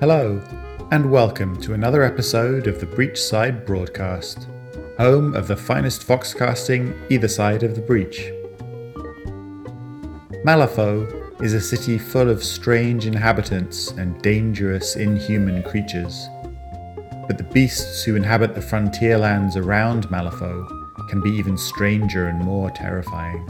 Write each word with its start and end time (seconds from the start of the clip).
Hello, 0.00 0.40
and 0.92 1.10
welcome 1.10 1.60
to 1.60 1.74
another 1.74 2.02
episode 2.02 2.66
of 2.66 2.80
the 2.80 2.86
Breachside 2.86 3.66
Broadcast, 3.66 4.48
home 4.96 5.34
of 5.34 5.46
the 5.46 5.58
finest 5.58 6.08
foxcasting 6.08 6.98
either 7.10 7.28
side 7.28 7.62
of 7.62 7.74
the 7.74 7.82
breach. 7.82 8.32
Malifaux 10.42 11.42
is 11.42 11.52
a 11.52 11.60
city 11.60 11.98
full 11.98 12.30
of 12.30 12.42
strange 12.42 13.04
inhabitants 13.04 13.90
and 13.90 14.22
dangerous 14.22 14.96
inhuman 14.96 15.62
creatures. 15.64 16.28
But 17.26 17.36
the 17.36 17.50
beasts 17.52 18.02
who 18.02 18.16
inhabit 18.16 18.54
the 18.54 18.62
frontier 18.62 19.18
lands 19.18 19.54
around 19.58 20.08
Malifaux 20.08 20.66
can 21.10 21.20
be 21.20 21.28
even 21.32 21.58
stranger 21.58 22.28
and 22.28 22.38
more 22.38 22.70
terrifying. 22.70 23.46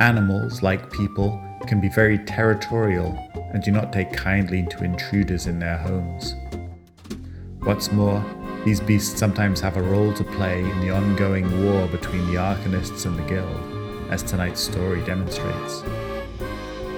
Animals, 0.00 0.62
like 0.62 0.90
people, 0.90 1.38
can 1.66 1.82
be 1.82 1.90
very 1.90 2.16
territorial 2.20 3.25
and 3.56 3.64
do 3.64 3.70
not 3.70 3.90
take 3.90 4.12
kindly 4.12 4.66
to 4.66 4.84
intruders 4.84 5.46
in 5.46 5.58
their 5.58 5.78
homes. 5.78 6.34
What's 7.60 7.90
more, 7.90 8.22
these 8.66 8.80
beasts 8.80 9.18
sometimes 9.18 9.62
have 9.62 9.78
a 9.78 9.82
role 9.82 10.12
to 10.12 10.24
play 10.24 10.60
in 10.60 10.80
the 10.80 10.90
ongoing 10.90 11.64
war 11.64 11.88
between 11.88 12.26
the 12.26 12.34
Arcanists 12.34 13.06
and 13.06 13.18
the 13.18 13.22
Guild, 13.22 14.12
as 14.12 14.22
tonight's 14.22 14.60
story 14.60 15.00
demonstrates. 15.06 15.82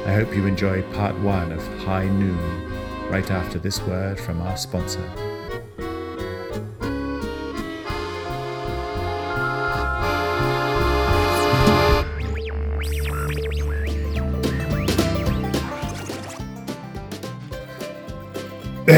I 0.05 0.15
hope 0.15 0.34
you 0.34 0.47
enjoy 0.47 0.83
part 0.95 1.17
one 1.21 1.53
of 1.53 1.65
High 1.84 2.09
Noon, 2.09 3.09
right 3.09 3.31
after 3.31 3.61
this 3.61 3.81
word 3.83 4.19
from 4.19 4.43
our 4.43 4.56
sponsor. 4.56 5.28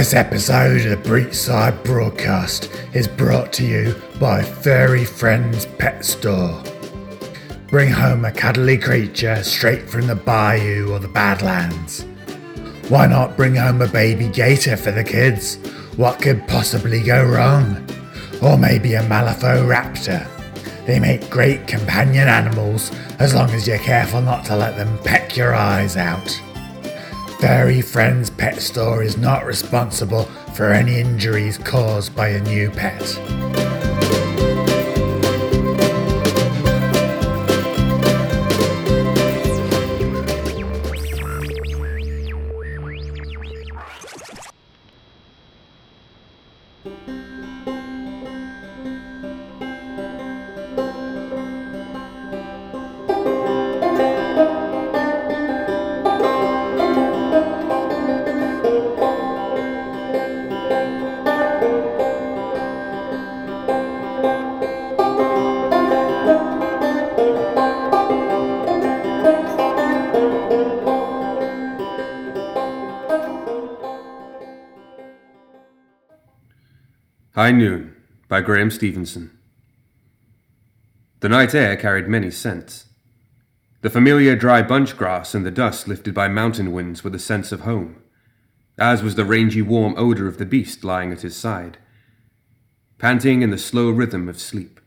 This 0.00 0.14
episode 0.14 0.86
of 0.86 1.02
the 1.02 1.10
Breachside 1.10 1.84
Broadcast 1.84 2.70
is 2.94 3.06
brought 3.06 3.52
to 3.52 3.66
you 3.66 3.94
by 4.18 4.42
Furry 4.42 5.04
Friends 5.04 5.66
Pet 5.78 6.02
Store. 6.06 6.64
Bring 7.68 7.90
home 7.90 8.24
a 8.24 8.32
cuddly 8.32 8.78
creature 8.78 9.44
straight 9.44 9.90
from 9.90 10.06
the 10.06 10.14
bayou 10.14 10.90
or 10.90 11.00
the 11.00 11.08
Badlands. 11.08 12.06
Why 12.88 13.08
not 13.08 13.36
bring 13.36 13.56
home 13.56 13.82
a 13.82 13.88
baby 13.88 14.28
gator 14.28 14.74
for 14.78 14.90
the 14.90 15.04
kids? 15.04 15.56
What 15.98 16.22
could 16.22 16.48
possibly 16.48 17.02
go 17.02 17.22
wrong? 17.22 17.86
Or 18.40 18.56
maybe 18.56 18.94
a 18.94 19.02
Malifaux 19.02 19.68
raptor. 19.68 20.26
They 20.86 20.98
make 20.98 21.28
great 21.28 21.68
companion 21.68 22.26
animals 22.26 22.90
as 23.18 23.34
long 23.34 23.50
as 23.50 23.68
you're 23.68 23.76
careful 23.76 24.22
not 24.22 24.46
to 24.46 24.56
let 24.56 24.78
them 24.78 24.98
peck 25.04 25.36
your 25.36 25.54
eyes 25.54 25.98
out. 25.98 26.40
Furry 27.40 27.80
Friends 27.80 28.28
Pet 28.28 28.60
Store 28.60 29.02
is 29.02 29.16
not 29.16 29.46
responsible 29.46 30.24
for 30.54 30.74
any 30.74 31.00
injuries 31.00 31.56
caused 31.56 32.14
by 32.14 32.28
a 32.28 32.40
new 32.42 32.70
pet. 32.70 33.00
High 77.40 77.52
Noon 77.52 77.96
by 78.28 78.42
Graham 78.42 78.70
Stevenson. 78.70 79.30
The 81.20 81.28
night 81.30 81.54
air 81.54 81.74
carried 81.74 82.06
many 82.06 82.30
scents. 82.30 82.84
The 83.80 83.88
familiar 83.88 84.36
dry 84.36 84.60
bunch 84.60 84.94
grass 84.94 85.34
and 85.34 85.46
the 85.46 85.50
dust 85.50 85.88
lifted 85.88 86.12
by 86.12 86.28
mountain 86.28 86.70
winds 86.70 87.02
were 87.02 87.08
the 87.08 87.18
scents 87.18 87.50
of 87.50 87.60
home, 87.60 88.02
as 88.76 89.02
was 89.02 89.14
the 89.14 89.24
rangy 89.24 89.62
warm 89.62 89.94
odor 89.96 90.26
of 90.28 90.36
the 90.36 90.44
beast 90.44 90.84
lying 90.84 91.12
at 91.12 91.22
his 91.22 91.34
side, 91.34 91.78
panting 92.98 93.40
in 93.40 93.48
the 93.48 93.56
slow 93.56 93.88
rhythm 93.88 94.28
of 94.28 94.38
sleep. 94.38 94.78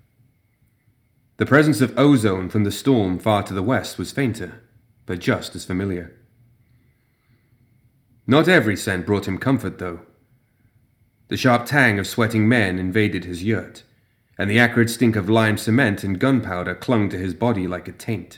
The 1.38 1.48
presence 1.48 1.82
of 1.82 1.98
ozone 1.98 2.50
from 2.50 2.66
the 2.66 2.72
storm 2.72 3.18
far 3.18 3.42
to 3.42 3.54
the 3.56 3.64
west 3.64 3.98
was 3.98 4.12
fainter, 4.12 4.62
but 5.08 5.18
just 5.18 5.56
as 5.56 5.66
familiar. 5.66 6.16
Not 8.28 8.48
every 8.48 8.78
scent 8.78 9.08
brought 9.08 9.28
him 9.28 9.40
comfort, 9.40 9.80
though. 9.80 10.02
The 11.34 11.38
sharp 11.38 11.66
tang 11.66 11.98
of 11.98 12.06
sweating 12.06 12.48
men 12.48 12.78
invaded 12.78 13.26
his 13.26 13.44
yurt, 13.44 13.82
and 14.38 14.48
the 14.48 14.60
acrid 14.60 14.88
stink 14.88 15.16
of 15.16 15.32
lime 15.32 15.58
cement 15.58 16.04
and 16.04 16.20
gunpowder 16.20 16.76
clung 16.76 17.10
to 17.10 17.18
his 17.18 17.34
body 17.34 17.68
like 17.68 17.88
a 17.88 17.92
taint. 17.92 18.38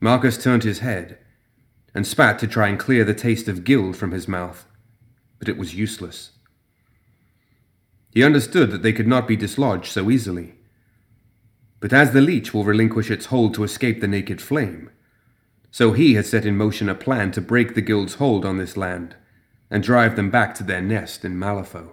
Marcus 0.00 0.36
turned 0.36 0.64
his 0.64 0.80
head 0.80 1.18
and 1.94 2.04
spat 2.04 2.40
to 2.40 2.48
try 2.48 2.66
and 2.66 2.76
clear 2.76 3.04
the 3.04 3.14
taste 3.14 3.46
of 3.46 3.62
guild 3.62 3.96
from 3.96 4.10
his 4.10 4.26
mouth, 4.26 4.66
but 5.38 5.48
it 5.48 5.56
was 5.56 5.76
useless. 5.76 6.32
He 8.10 8.24
understood 8.24 8.72
that 8.72 8.82
they 8.82 8.92
could 8.92 9.06
not 9.06 9.28
be 9.28 9.36
dislodged 9.36 9.92
so 9.92 10.10
easily. 10.10 10.56
But 11.78 11.92
as 11.92 12.12
the 12.12 12.20
leech 12.20 12.52
will 12.52 12.64
relinquish 12.64 13.12
its 13.12 13.26
hold 13.26 13.54
to 13.54 13.62
escape 13.62 14.00
the 14.00 14.08
naked 14.08 14.42
flame, 14.42 14.90
so 15.70 15.92
he 15.92 16.14
had 16.14 16.26
set 16.26 16.44
in 16.44 16.56
motion 16.56 16.88
a 16.88 16.96
plan 16.96 17.30
to 17.30 17.40
break 17.40 17.76
the 17.76 17.80
guild's 17.80 18.14
hold 18.14 18.44
on 18.44 18.58
this 18.58 18.76
land 18.76 19.14
and 19.70 19.82
drive 19.82 20.16
them 20.16 20.30
back 20.30 20.54
to 20.54 20.64
their 20.64 20.82
nest 20.82 21.24
in 21.24 21.38
Malifaux. 21.38 21.92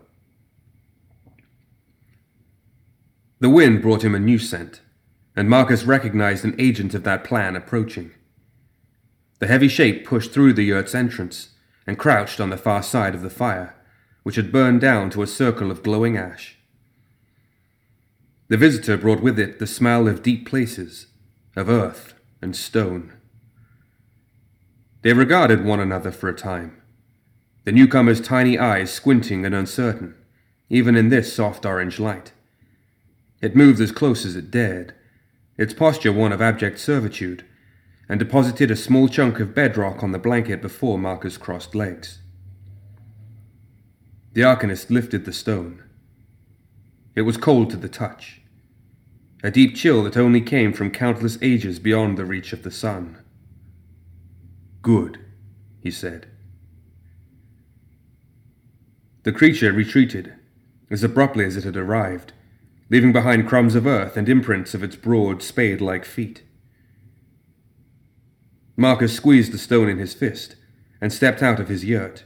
The 3.40 3.50
wind 3.50 3.82
brought 3.82 4.04
him 4.04 4.16
a 4.16 4.20
new 4.20 4.40
scent, 4.40 4.82
and 5.36 5.50
Marcus 5.50 5.84
recognized 5.84 6.44
an 6.44 6.56
agent 6.58 6.96
of 6.96 7.04
that 7.04 7.24
plan 7.24 7.56
approaching. 7.56 8.12
The 9.40 9.48
heavy 9.48 9.68
shape 9.68 10.08
pushed 10.08 10.32
through 10.32 10.54
the 10.54 10.64
yurt's 10.64 10.96
entrance 10.96 11.50
and 11.86 12.00
crouched 12.00 12.40
on 12.42 12.50
the 12.50 12.58
far 12.58 12.82
side 12.82 13.14
of 13.14 13.22
the 13.22 13.30
fire, 13.30 13.76
which 14.24 14.36
had 14.36 14.52
burned 14.52 14.82
down 14.82 15.12
to 15.12 15.22
a 15.22 15.28
circle 15.28 15.70
of 15.70 15.84
glowing 15.84 16.18
ash. 16.18 16.58
The 18.48 18.58
visitor 18.58 18.98
brought 18.98 19.22
with 19.22 19.38
it 19.38 19.60
the 19.60 19.68
smell 19.68 20.08
of 20.08 20.24
deep 20.24 20.48
places, 20.48 21.08
of 21.56 21.70
earth 21.70 22.16
and 22.42 22.56
stone. 22.56 23.14
They 25.04 25.14
regarded 25.14 25.64
one 25.64 25.80
another 25.80 26.12
for 26.12 26.28
a 26.28 26.36
time, 26.36 26.77
the 27.68 27.74
newcomer's 27.74 28.22
tiny 28.22 28.58
eyes 28.58 28.90
squinting 28.90 29.46
and 29.46 29.54
uncertain, 29.54 30.16
even 30.70 30.96
in 30.96 31.10
this 31.10 31.34
soft 31.34 31.66
orange 31.66 32.00
light. 32.00 32.32
It 33.42 33.58
moved 33.58 33.82
as 33.82 33.92
close 33.92 34.26
as 34.26 34.38
it 34.38 34.50
dared, 34.50 34.94
its 35.58 35.74
posture 35.74 36.14
one 36.14 36.32
of 36.32 36.42
abject 36.42 36.80
servitude, 36.80 37.44
and 38.08 38.20
deposited 38.20 38.72
a 38.72 38.78
small 38.78 39.10
chunk 39.10 39.42
of 39.42 39.54
bedrock 39.54 40.02
on 40.02 40.14
the 40.14 40.18
blanket 40.18 40.62
before 40.62 40.98
Marcus 40.98 41.36
crossed 41.36 41.76
legs. 41.76 42.22
The 44.32 44.44
Arcanist 44.44 44.90
lifted 44.90 45.26
the 45.26 45.34
stone. 45.34 45.84
It 47.16 47.24
was 47.24 47.36
cold 47.36 47.70
to 47.72 47.76
the 47.76 47.90
touch, 47.90 48.40
a 49.44 49.52
deep 49.52 49.76
chill 49.76 50.04
that 50.04 50.16
only 50.16 50.40
came 50.40 50.72
from 50.72 50.90
countless 50.90 51.38
ages 51.42 51.80
beyond 51.80 52.18
the 52.18 52.24
reach 52.24 52.54
of 52.54 52.64
the 52.64 52.72
sun. 52.72 53.18
Good, 54.82 55.20
he 55.82 55.92
said. 55.92 56.28
The 59.28 59.34
creature 59.34 59.74
retreated, 59.74 60.36
as 60.90 61.04
abruptly 61.04 61.44
as 61.44 61.58
it 61.58 61.66
had 61.66 61.76
arrived, 61.76 62.32
leaving 62.90 63.12
behind 63.12 63.46
crumbs 63.46 63.76
of 63.76 63.86
earth 63.86 64.16
and 64.16 64.30
imprints 64.30 64.74
of 64.74 64.84
its 64.84 64.96
broad, 64.96 65.44
spade 65.44 65.82
like 65.82 66.06
feet. 66.06 66.44
Marcus 68.78 69.14
squeezed 69.14 69.52
the 69.52 69.58
stone 69.58 69.90
in 69.90 69.98
his 69.98 70.14
fist 70.14 70.56
and 71.02 71.12
stepped 71.12 71.44
out 71.44 71.60
of 71.60 71.68
his 71.68 71.84
yurt, 71.84 72.24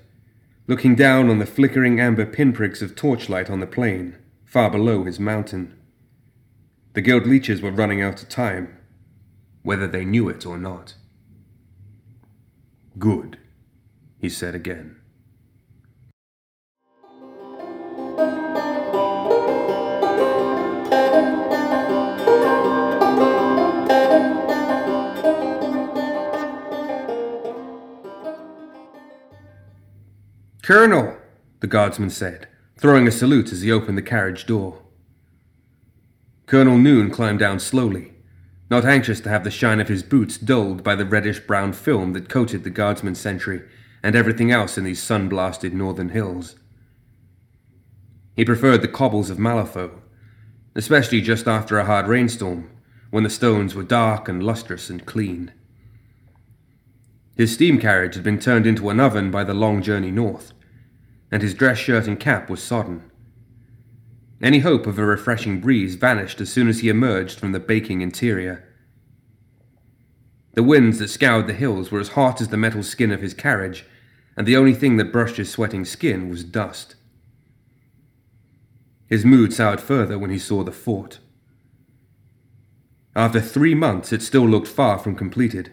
looking 0.68 0.94
down 0.94 1.28
on 1.28 1.40
the 1.40 1.48
flickering 1.48 2.00
amber 2.00 2.24
pinpricks 2.24 2.84
of 2.84 2.96
torchlight 2.96 3.50
on 3.50 3.62
the 3.62 3.66
plain, 3.66 4.16
far 4.46 4.70
below 4.70 5.04
his 5.04 5.20
mountain. 5.20 5.74
The 6.94 7.02
guild 7.02 7.26
leeches 7.26 7.64
were 7.64 7.72
running 7.72 8.04
out 8.04 8.22
of 8.22 8.30
time, 8.30 8.78
whether 9.64 9.88
they 9.88 10.06
knew 10.06 10.30
it 10.30 10.46
or 10.46 10.60
not. 10.60 10.94
Good, 13.00 13.40
he 14.20 14.30
said 14.30 14.54
again. 14.54 15.01
Colonel, 30.72 31.18
the 31.60 31.68
guardsman 31.68 32.10
said, 32.10 32.48
throwing 32.78 33.06
a 33.06 33.12
salute 33.12 33.52
as 33.52 33.60
he 33.60 33.70
opened 33.70 33.98
the 33.98 34.02
carriage 34.02 34.46
door. 34.46 34.82
Colonel 36.46 36.78
Noon 36.78 37.12
climbed 37.12 37.40
down 37.40 37.60
slowly, 37.60 38.14
not 38.70 38.86
anxious 38.86 39.20
to 39.20 39.28
have 39.28 39.44
the 39.44 39.52
shine 39.52 39.82
of 39.82 39.90
his 39.90 40.02
boots 40.02 40.38
dulled 40.38 40.82
by 40.82 40.96
the 40.96 41.04
reddish 41.04 41.42
brown 41.42 41.74
film 41.74 42.14
that 42.14 42.30
coated 42.30 42.64
the 42.64 42.70
guardsman's 42.70 43.20
sentry 43.20 43.64
and 44.02 44.16
everything 44.16 44.50
else 44.50 44.78
in 44.78 44.86
these 44.86 45.04
sun 45.04 45.28
blasted 45.28 45.74
northern 45.74 46.08
hills. 46.08 46.56
He 48.38 48.46
preferred 48.46 48.82
the 48.82 48.88
cobbles 48.88 49.30
of 49.30 49.38
Malifaux, 49.38 50.00
especially 50.74 51.20
just 51.20 51.50
after 51.50 51.80
a 51.80 51.86
hard 51.86 52.08
rainstorm, 52.08 52.70
when 53.10 53.26
the 53.26 53.30
stones 53.30 53.76
were 53.76 53.84
dark 53.84 54.30
and 54.30 54.42
lustrous 54.42 54.90
and 54.90 55.06
clean. 55.06 55.52
His 57.36 57.54
steam 57.54 57.78
carriage 57.78 58.16
had 58.16 58.24
been 58.24 58.40
turned 58.40 58.66
into 58.66 58.90
an 58.90 59.02
oven 59.02 59.32
by 59.32 59.44
the 59.44 59.54
long 59.54 59.82
journey 59.82 60.12
north, 60.12 60.54
and 61.32 61.42
his 61.42 61.54
dress 61.54 61.78
shirt 61.78 62.08
and 62.08 62.20
cap 62.20 62.50
was 62.50 62.62
sodden. 62.62 63.10
Any 64.44 64.60
hope 64.60 64.88
of 64.88 65.00
a 65.00 65.06
refreshing 65.06 65.62
breeze 65.62 65.96
vanished 65.96 66.42
as 66.42 66.52
soon 66.52 66.68
as 66.68 66.80
he 66.80 66.90
emerged 66.90 67.40
from 67.40 67.52
the 67.52 67.60
baking 67.60 68.02
interior. 68.02 68.68
The 70.54 70.64
winds 70.64 71.00
that 71.00 71.10
scoured 71.10 71.48
the 71.48 71.54
hills 71.54 71.92
were 71.92 72.00
as 72.00 72.10
hot 72.10 72.42
as 72.42 72.50
the 72.50 72.58
metal 72.58 72.84
skin 72.84 73.12
of 73.12 73.22
his 73.22 73.34
carriage, 73.34 73.86
and 74.36 74.46
the 74.46 74.58
only 74.58 74.74
thing 74.74 74.98
that 74.98 75.12
brushed 75.12 75.38
his 75.38 75.50
sweating 75.50 75.86
skin 75.86 76.30
was 76.30 76.44
dust. 76.44 76.96
His 79.08 79.24
mood 79.24 79.54
soured 79.54 79.80
further 79.80 80.18
when 80.18 80.32
he 80.32 80.40
saw 80.40 80.64
the 80.64 80.72
fort. 80.72 81.20
After 83.16 83.42
three 83.42 83.76
months, 83.76 84.12
it 84.12 84.22
still 84.22 84.48
looked 84.48 84.68
far 84.68 84.98
from 84.98 85.16
completed. 85.16 85.72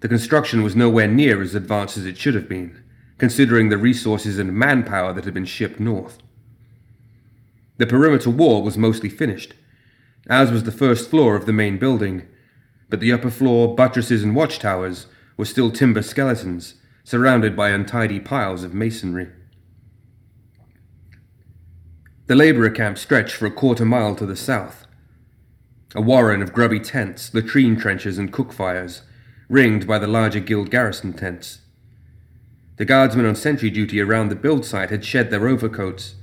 The 0.00 0.08
construction 0.08 0.62
was 0.62 0.76
nowhere 0.76 1.08
near 1.08 1.42
as 1.42 1.54
advanced 1.54 1.96
as 1.96 2.06
it 2.06 2.18
should 2.18 2.34
have 2.34 2.48
been, 2.48 2.82
considering 3.20 3.68
the 3.68 3.76
resources 3.76 4.38
and 4.38 4.54
manpower 4.54 5.12
that 5.12 5.26
had 5.26 5.34
been 5.34 5.44
shipped 5.44 5.78
north. 5.78 6.18
The 7.76 7.86
perimeter 7.86 8.30
wall 8.30 8.62
was 8.62 8.78
mostly 8.78 9.10
finished, 9.10 9.52
as 10.28 10.50
was 10.50 10.64
the 10.64 10.72
first 10.72 11.10
floor 11.10 11.36
of 11.36 11.44
the 11.44 11.52
main 11.52 11.78
building, 11.78 12.26
but 12.88 12.98
the 12.98 13.12
upper 13.12 13.30
floor, 13.30 13.76
buttresses, 13.76 14.22
and 14.22 14.34
watchtowers 14.34 15.06
were 15.36 15.44
still 15.44 15.70
timber 15.70 16.00
skeletons, 16.00 16.76
surrounded 17.04 17.54
by 17.54 17.68
untidy 17.68 18.18
piles 18.18 18.64
of 18.64 18.72
masonry. 18.72 19.28
The 22.26 22.34
labourer 22.34 22.70
camp 22.70 22.96
stretched 22.96 23.34
for 23.34 23.44
a 23.44 23.50
quarter 23.50 23.84
mile 23.84 24.14
to 24.14 24.24
the 24.24 24.36
south. 24.36 24.86
A 25.94 26.00
warren 26.00 26.40
of 26.40 26.54
grubby 26.54 26.80
tents, 26.80 27.34
latrine 27.34 27.76
trenches, 27.78 28.16
and 28.16 28.32
cook 28.32 28.50
fires, 28.52 29.02
ringed 29.50 29.86
by 29.86 29.98
the 29.98 30.06
larger 30.06 30.40
guild 30.40 30.70
garrison 30.70 31.12
tents. 31.12 31.58
The 32.80 32.86
guardsmen 32.86 33.26
on 33.26 33.36
sentry 33.36 33.68
duty 33.68 34.00
around 34.00 34.30
the 34.30 34.34
build 34.34 34.64
site 34.64 34.88
had 34.88 35.04
shed 35.04 35.28
their 35.28 35.46
overcoats 35.46 36.14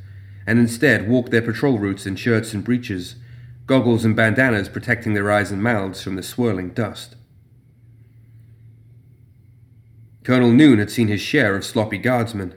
and 0.47 0.57
instead 0.57 1.07
walked 1.07 1.29
their 1.29 1.43
patrol 1.43 1.77
routes 1.77 2.07
in 2.07 2.15
shirts 2.15 2.51
and 2.51 2.63
breeches, 2.63 3.13
goggles 3.67 4.03
and 4.03 4.15
bandanas 4.15 4.67
protecting 4.67 5.13
their 5.13 5.31
eyes 5.31 5.51
and 5.51 5.61
mouths 5.61 6.01
from 6.01 6.15
the 6.15 6.23
swirling 6.23 6.71
dust. 6.71 7.15
Colonel 10.23 10.49
Noon 10.49 10.79
had 10.79 10.89
seen 10.89 11.09
his 11.09 11.21
share 11.21 11.55
of 11.55 11.63
sloppy 11.63 11.99
guardsmen, 11.99 12.55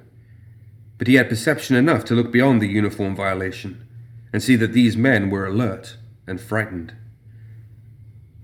but 0.96 1.06
he 1.06 1.17
had 1.17 1.29
perception 1.29 1.76
enough 1.76 2.03
to 2.06 2.14
look 2.14 2.32
beyond 2.32 2.62
the 2.62 2.69
uniform 2.69 3.14
violation 3.14 3.87
and 4.32 4.43
see 4.43 4.56
that 4.56 4.73
these 4.73 4.96
men 4.96 5.29
were 5.29 5.44
alert 5.44 5.99
and 6.26 6.41
frightened. 6.41 6.94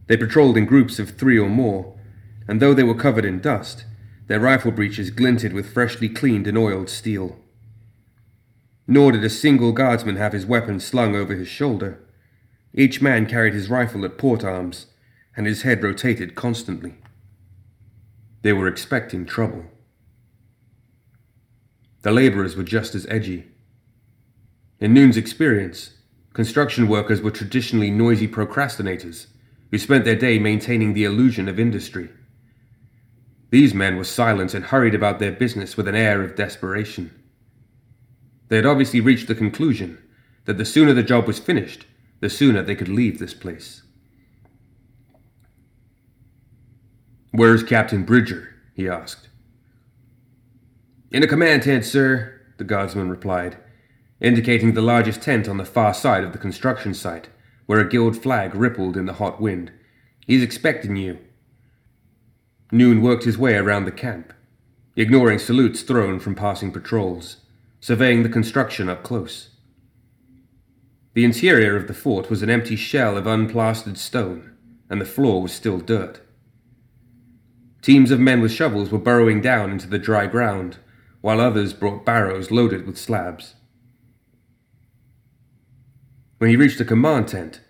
They 0.06 0.18
patrolled 0.18 0.58
in 0.58 0.66
groups 0.66 0.98
of 0.98 1.12
three 1.12 1.38
or 1.38 1.48
more, 1.48 1.98
and 2.46 2.60
though 2.60 2.74
they 2.74 2.82
were 2.82 2.94
covered 2.94 3.24
in 3.24 3.40
dust, 3.40 3.86
their 4.26 4.40
rifle 4.40 4.72
breeches 4.72 5.10
glinted 5.10 5.52
with 5.52 5.72
freshly 5.72 6.08
cleaned 6.08 6.46
and 6.46 6.58
oiled 6.58 6.88
steel. 6.88 7.38
Nor 8.86 9.12
did 9.12 9.24
a 9.24 9.30
single 9.30 9.72
guardsman 9.72 10.16
have 10.16 10.32
his 10.32 10.46
weapon 10.46 10.80
slung 10.80 11.14
over 11.14 11.34
his 11.34 11.48
shoulder. 11.48 12.00
Each 12.72 13.00
man 13.00 13.26
carried 13.26 13.54
his 13.54 13.70
rifle 13.70 14.04
at 14.04 14.18
port 14.18 14.44
arms, 14.44 14.86
and 15.36 15.46
his 15.46 15.62
head 15.62 15.82
rotated 15.82 16.34
constantly. 16.34 16.94
They 18.42 18.52
were 18.52 18.68
expecting 18.68 19.26
trouble. 19.26 19.64
The 22.02 22.12
laborers 22.12 22.56
were 22.56 22.62
just 22.62 22.94
as 22.94 23.06
edgy. 23.08 23.46
In 24.78 24.94
Noon's 24.94 25.16
experience, 25.16 25.94
construction 26.32 26.86
workers 26.86 27.20
were 27.20 27.30
traditionally 27.30 27.90
noisy 27.90 28.28
procrastinators 28.28 29.26
who 29.70 29.78
spent 29.78 30.04
their 30.04 30.14
day 30.14 30.38
maintaining 30.38 30.92
the 30.92 31.04
illusion 31.04 31.48
of 31.48 31.58
industry. 31.58 32.10
These 33.50 33.74
men 33.74 33.96
were 33.96 34.04
silent 34.04 34.54
and 34.54 34.66
hurried 34.66 34.94
about 34.94 35.18
their 35.18 35.32
business 35.32 35.76
with 35.76 35.86
an 35.86 35.94
air 35.94 36.22
of 36.22 36.34
desperation. 36.34 37.12
They 38.48 38.56
had 38.56 38.66
obviously 38.66 39.00
reached 39.00 39.28
the 39.28 39.34
conclusion 39.34 39.98
that 40.44 40.58
the 40.58 40.64
sooner 40.64 40.92
the 40.92 41.02
job 41.02 41.26
was 41.26 41.38
finished, 41.38 41.86
the 42.20 42.30
sooner 42.30 42.62
they 42.62 42.74
could 42.74 42.88
leave 42.88 43.18
this 43.18 43.34
place. 43.34 43.82
Where's 47.32 47.62
Captain 47.62 48.04
Bridger? 48.04 48.54
he 48.74 48.88
asked. 48.88 49.28
In 51.10 51.22
a 51.22 51.26
command 51.26 51.62
tent, 51.62 51.84
sir, 51.84 52.40
the 52.56 52.64
guardsman 52.64 53.10
replied, 53.10 53.56
indicating 54.20 54.72
the 54.72 54.82
largest 54.82 55.22
tent 55.22 55.48
on 55.48 55.56
the 55.56 55.64
far 55.64 55.92
side 55.92 56.24
of 56.24 56.32
the 56.32 56.38
construction 56.38 56.94
site, 56.94 57.28
where 57.66 57.80
a 57.80 57.88
guild 57.88 58.16
flag 58.16 58.54
rippled 58.54 58.96
in 58.96 59.06
the 59.06 59.14
hot 59.14 59.40
wind. 59.40 59.72
He's 60.26 60.42
expecting 60.42 60.96
you. 60.96 61.18
Noon 62.72 63.00
worked 63.00 63.24
his 63.24 63.38
way 63.38 63.54
around 63.54 63.84
the 63.84 63.92
camp, 63.92 64.32
ignoring 64.96 65.38
salutes 65.38 65.82
thrown 65.82 66.18
from 66.18 66.34
passing 66.34 66.72
patrols, 66.72 67.38
surveying 67.80 68.22
the 68.22 68.28
construction 68.28 68.88
up 68.88 69.04
close. 69.04 69.50
The 71.14 71.24
interior 71.24 71.76
of 71.76 71.86
the 71.86 71.94
fort 71.94 72.28
was 72.28 72.42
an 72.42 72.50
empty 72.50 72.76
shell 72.76 73.16
of 73.16 73.26
unplastered 73.26 73.96
stone, 73.96 74.52
and 74.90 75.00
the 75.00 75.06
floor 75.06 75.40
was 75.40 75.52
still 75.52 75.78
dirt. 75.78 76.20
Teams 77.82 78.10
of 78.10 78.18
men 78.18 78.40
with 78.40 78.50
shovels 78.50 78.90
were 78.90 78.98
burrowing 78.98 79.40
down 79.40 79.70
into 79.70 79.86
the 79.86 79.98
dry 79.98 80.26
ground, 80.26 80.78
while 81.20 81.40
others 81.40 81.72
brought 81.72 82.04
barrows 82.04 82.50
loaded 82.50 82.84
with 82.84 82.98
slabs. 82.98 83.54
When 86.38 86.50
he 86.50 86.56
reached 86.56 86.78
the 86.78 86.84
command 86.84 87.28
tent, 87.28 87.60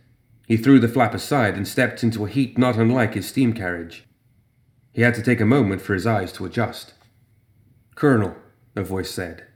he 0.47 0.57
threw 0.57 0.79
the 0.79 0.89
flap 0.89 1.13
aside 1.13 1.55
and 1.55 1.69
stepped 1.69 2.03
into 2.03 2.25
a 2.25 2.29
heat 2.31 2.57
not 2.57 2.77
unlike 2.77 3.15
his 3.15 3.29
steam 3.29 3.53
carriage. 3.53 4.06
He 4.97 5.03
had 5.03 5.15
to 5.17 5.23
take 5.23 5.43
a 5.43 5.45
moment 5.45 5.83
for 5.83 5.93
his 5.93 6.07
eyes 6.07 6.33
to 6.33 6.47
adjust. 6.47 6.95
Colonel, 7.97 8.35
a 8.75 8.83
voice 8.83 9.11
said, 9.11 9.47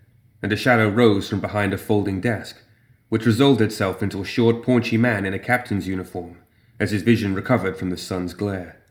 and 0.42 0.52
a 0.52 0.56
shadow 0.56 0.86
rose 0.86 1.30
from 1.30 1.40
behind 1.40 1.72
a 1.72 1.78
folding 1.78 2.20
desk, 2.20 2.62
which 3.08 3.24
resolved 3.24 3.62
itself 3.62 4.02
into 4.02 4.20
a 4.20 4.26
short, 4.26 4.62
paunchy 4.62 4.98
man 4.98 5.24
in 5.24 5.32
a 5.32 5.38
captain's 5.38 5.88
uniform 5.88 6.42
as 6.78 6.90
his 6.90 7.00
vision 7.00 7.34
recovered 7.34 7.78
from 7.78 7.88
the 7.88 7.96
sun's 7.96 8.34
glare. 8.34 8.82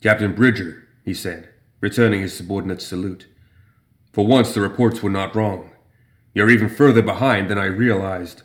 Captain 0.00 0.32
Bridger, 0.32 0.86
he 1.04 1.12
said, 1.12 1.48
returning 1.80 2.20
his 2.20 2.36
subordinate's 2.36 2.86
salute. 2.86 3.26
For 4.12 4.24
once 4.24 4.54
the 4.54 4.60
reports 4.60 5.02
were 5.02 5.10
not 5.10 5.34
wrong. 5.34 5.72
You're 6.34 6.50
even 6.50 6.68
further 6.68 7.02
behind 7.02 7.50
than 7.50 7.58
I 7.58 7.64
realized. 7.64 8.44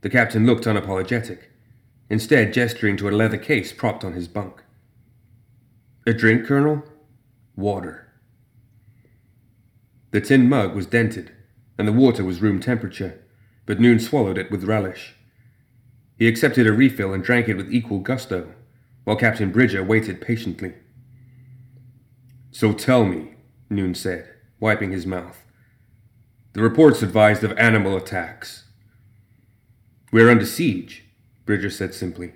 The 0.00 0.08
captain 0.08 0.46
looked 0.46 0.64
unapologetic, 0.64 1.40
instead 2.08 2.54
gesturing 2.54 2.96
to 2.96 3.08
a 3.10 3.10
leather 3.10 3.36
case 3.36 3.70
propped 3.70 4.02
on 4.02 4.14
his 4.14 4.26
bunk. 4.26 4.62
A 6.06 6.14
drink, 6.14 6.46
Colonel? 6.46 6.82
Water. 7.56 8.10
The 10.12 10.20
tin 10.20 10.48
mug 10.48 10.74
was 10.74 10.86
dented, 10.86 11.30
and 11.78 11.86
the 11.86 11.92
water 11.92 12.24
was 12.24 12.40
room 12.40 12.58
temperature, 12.58 13.20
but 13.66 13.78
Noon 13.78 14.00
swallowed 14.00 14.38
it 14.38 14.50
with 14.50 14.64
relish. 14.64 15.14
He 16.16 16.26
accepted 16.26 16.66
a 16.66 16.72
refill 16.72 17.12
and 17.12 17.22
drank 17.22 17.48
it 17.48 17.56
with 17.56 17.72
equal 17.72 18.00
gusto 18.00 18.54
while 19.04 19.16
Captain 19.16 19.50
Bridger 19.50 19.82
waited 19.82 20.20
patiently. 20.20 20.74
So 22.50 22.72
tell 22.72 23.04
me, 23.04 23.34
Noon 23.68 23.94
said, 23.94 24.28
wiping 24.58 24.92
his 24.92 25.06
mouth. 25.06 25.44
The 26.52 26.62
reports 26.62 27.02
advised 27.02 27.44
of 27.44 27.56
animal 27.58 27.96
attacks. 27.96 28.64
We're 30.12 30.30
under 30.30 30.46
siege, 30.46 31.04
Bridger 31.44 31.70
said 31.70 31.94
simply. 31.94 32.32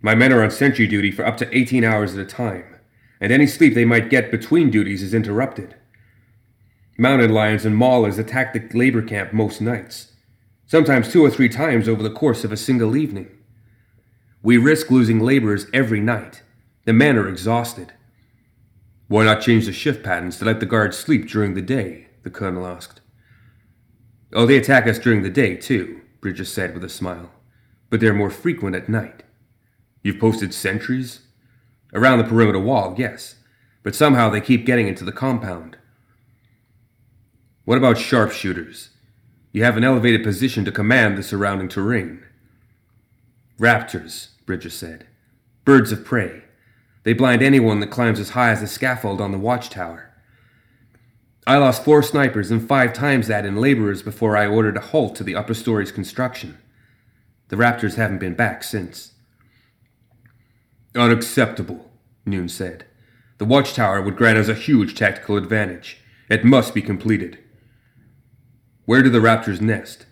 My 0.00 0.14
men 0.14 0.32
are 0.32 0.44
on 0.44 0.50
sentry 0.50 0.86
duty 0.86 1.10
for 1.10 1.26
up 1.26 1.36
to 1.38 1.56
18 1.56 1.82
hours 1.82 2.14
at 2.14 2.20
a 2.20 2.24
time, 2.24 2.64
and 3.20 3.32
any 3.32 3.46
sleep 3.46 3.74
they 3.74 3.84
might 3.84 4.10
get 4.10 4.30
between 4.30 4.70
duties 4.70 5.02
is 5.02 5.12
interrupted. 5.12 5.74
Mountain 6.96 7.32
lions 7.32 7.64
and 7.64 7.76
maulers 7.76 8.18
attack 8.18 8.52
the 8.52 8.78
labor 8.78 9.02
camp 9.02 9.32
most 9.32 9.60
nights, 9.60 10.12
sometimes 10.66 11.10
two 11.10 11.24
or 11.24 11.30
three 11.30 11.48
times 11.48 11.88
over 11.88 12.02
the 12.02 12.10
course 12.10 12.44
of 12.44 12.52
a 12.52 12.56
single 12.56 12.96
evening. 12.96 13.28
We 14.42 14.56
risk 14.56 14.90
losing 14.90 15.20
laborers 15.20 15.66
every 15.74 16.00
night. 16.00 16.42
The 16.84 16.92
men 16.92 17.16
are 17.16 17.28
exhausted. 17.28 17.92
Why 19.08 19.24
not 19.24 19.42
change 19.42 19.66
the 19.66 19.72
shift 19.72 20.04
patterns 20.04 20.38
to 20.38 20.44
let 20.44 20.60
the 20.60 20.66
guards 20.66 20.96
sleep 20.96 21.28
during 21.28 21.54
the 21.54 21.62
day? 21.62 22.06
the 22.22 22.30
colonel 22.30 22.66
asked. 22.66 23.00
Oh, 24.32 24.46
they 24.46 24.58
attack 24.58 24.86
us 24.86 24.98
during 24.98 25.22
the 25.22 25.30
day, 25.30 25.56
too, 25.56 26.02
Bridger 26.20 26.44
said 26.44 26.74
with 26.74 26.84
a 26.84 26.88
smile. 26.88 27.30
But 27.90 28.00
they're 28.00 28.12
more 28.12 28.30
frequent 28.30 28.76
at 28.76 28.88
night. 28.88 29.22
You've 30.08 30.18
posted 30.18 30.54
sentries? 30.54 31.20
Around 31.92 32.16
the 32.16 32.24
perimeter 32.24 32.58
wall, 32.58 32.94
yes. 32.96 33.34
but 33.82 33.94
somehow 33.94 34.30
they 34.30 34.40
keep 34.40 34.64
getting 34.64 34.88
into 34.88 35.04
the 35.04 35.12
compound. 35.12 35.76
What 37.66 37.76
about 37.76 37.98
sharpshooters? 37.98 38.88
You 39.52 39.64
have 39.64 39.76
an 39.76 39.84
elevated 39.84 40.24
position 40.24 40.64
to 40.64 40.72
command 40.72 41.18
the 41.18 41.22
surrounding 41.22 41.68
terrain. 41.68 42.24
Raptors, 43.60 44.28
Bridger 44.46 44.70
said. 44.70 45.06
Birds 45.66 45.92
of 45.92 46.06
prey. 46.06 46.44
They 47.02 47.12
blind 47.12 47.42
anyone 47.42 47.80
that 47.80 47.90
climbs 47.90 48.18
as 48.18 48.30
high 48.30 48.52
as 48.52 48.62
the 48.62 48.66
scaffold 48.66 49.20
on 49.20 49.30
the 49.30 49.36
watchtower. 49.36 50.10
I 51.46 51.58
lost 51.58 51.84
four 51.84 52.02
snipers 52.02 52.50
and 52.50 52.66
five 52.66 52.94
times 52.94 53.26
that 53.26 53.44
in 53.44 53.56
laborers 53.56 54.02
before 54.02 54.38
I 54.38 54.46
ordered 54.46 54.78
a 54.78 54.80
halt 54.80 55.16
to 55.16 55.22
the 55.22 55.34
upper 55.34 55.52
story's 55.52 55.92
construction. 55.92 56.56
The 57.48 57.56
Raptors 57.56 57.96
haven't 57.96 58.20
been 58.20 58.32
back 58.32 58.64
since. 58.64 59.12
Unacceptable, 60.94 61.90
Noon 62.24 62.48
said. 62.48 62.86
The 63.38 63.44
watchtower 63.44 64.02
would 64.02 64.16
grant 64.16 64.38
us 64.38 64.48
a 64.48 64.54
huge 64.54 64.94
tactical 64.94 65.36
advantage. 65.36 65.98
It 66.28 66.44
must 66.44 66.74
be 66.74 66.82
completed. 66.82 67.38
Where 68.84 69.02
do 69.02 69.10
the 69.10 69.18
raptors 69.18 69.60
nest? 69.60 70.06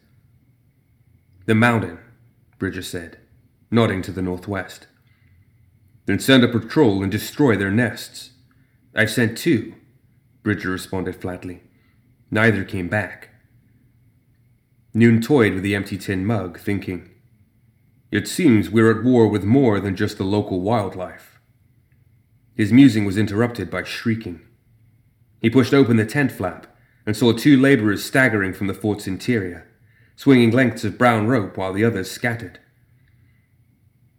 The 1.46 1.54
mountain, 1.54 1.98
Bridger 2.58 2.82
said, 2.82 3.18
nodding 3.70 4.02
to 4.02 4.12
the 4.12 4.22
northwest. 4.22 4.86
Then 6.06 6.18
send 6.20 6.44
a 6.44 6.48
patrol 6.48 7.02
and 7.02 7.10
destroy 7.10 7.56
their 7.56 7.70
nests. 7.70 8.30
I've 8.94 9.10
sent 9.10 9.36
two, 9.36 9.74
Bridger 10.42 10.70
responded 10.70 11.16
flatly. 11.16 11.62
Neither 12.30 12.64
came 12.64 12.88
back. 12.88 13.30
Noon 14.94 15.20
toyed 15.20 15.54
with 15.54 15.62
the 15.62 15.74
empty 15.74 15.98
tin 15.98 16.24
mug, 16.24 16.58
thinking, 16.58 17.10
It 18.10 18.28
seems 18.28 18.70
we're 18.70 18.90
at 18.90 19.04
war 19.04 19.26
with 19.26 19.44
more 19.44 19.80
than 19.80 19.96
just 19.96 20.18
the 20.18 20.24
local 20.24 20.60
wildlife. 20.60 21.40
His 22.54 22.72
musing 22.72 23.04
was 23.04 23.18
interrupted 23.18 23.70
by 23.70 23.82
shrieking. 23.82 24.40
He 25.40 25.50
pushed 25.50 25.74
open 25.74 25.96
the 25.96 26.06
tent 26.06 26.32
flap 26.32 26.66
and 27.04 27.16
saw 27.16 27.32
two 27.32 27.60
laborers 27.60 28.04
staggering 28.04 28.52
from 28.52 28.66
the 28.66 28.74
fort's 28.74 29.06
interior, 29.06 29.68
swinging 30.14 30.50
lengths 30.50 30.84
of 30.84 30.98
brown 30.98 31.26
rope 31.26 31.56
while 31.56 31.72
the 31.72 31.84
others 31.84 32.10
scattered. 32.10 32.58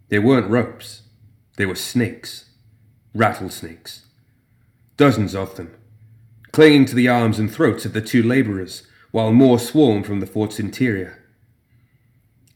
They 0.09 0.19
weren't 0.19 0.49
ropes, 0.49 1.03
they 1.57 1.65
were 1.65 1.75
snakes, 1.75 2.45
rattlesnakes. 3.13 4.05
Dozens 4.95 5.35
of 5.35 5.55
them, 5.55 5.75
clinging 6.51 6.85
to 6.85 6.95
the 6.95 7.07
arms 7.07 7.39
and 7.39 7.51
throats 7.51 7.85
of 7.85 7.93
the 7.93 8.01
two 8.01 8.23
laborers, 8.23 8.87
while 9.11 9.31
more 9.31 9.59
swarmed 9.59 10.05
from 10.05 10.19
the 10.19 10.27
fort's 10.27 10.59
interior. 10.59 11.23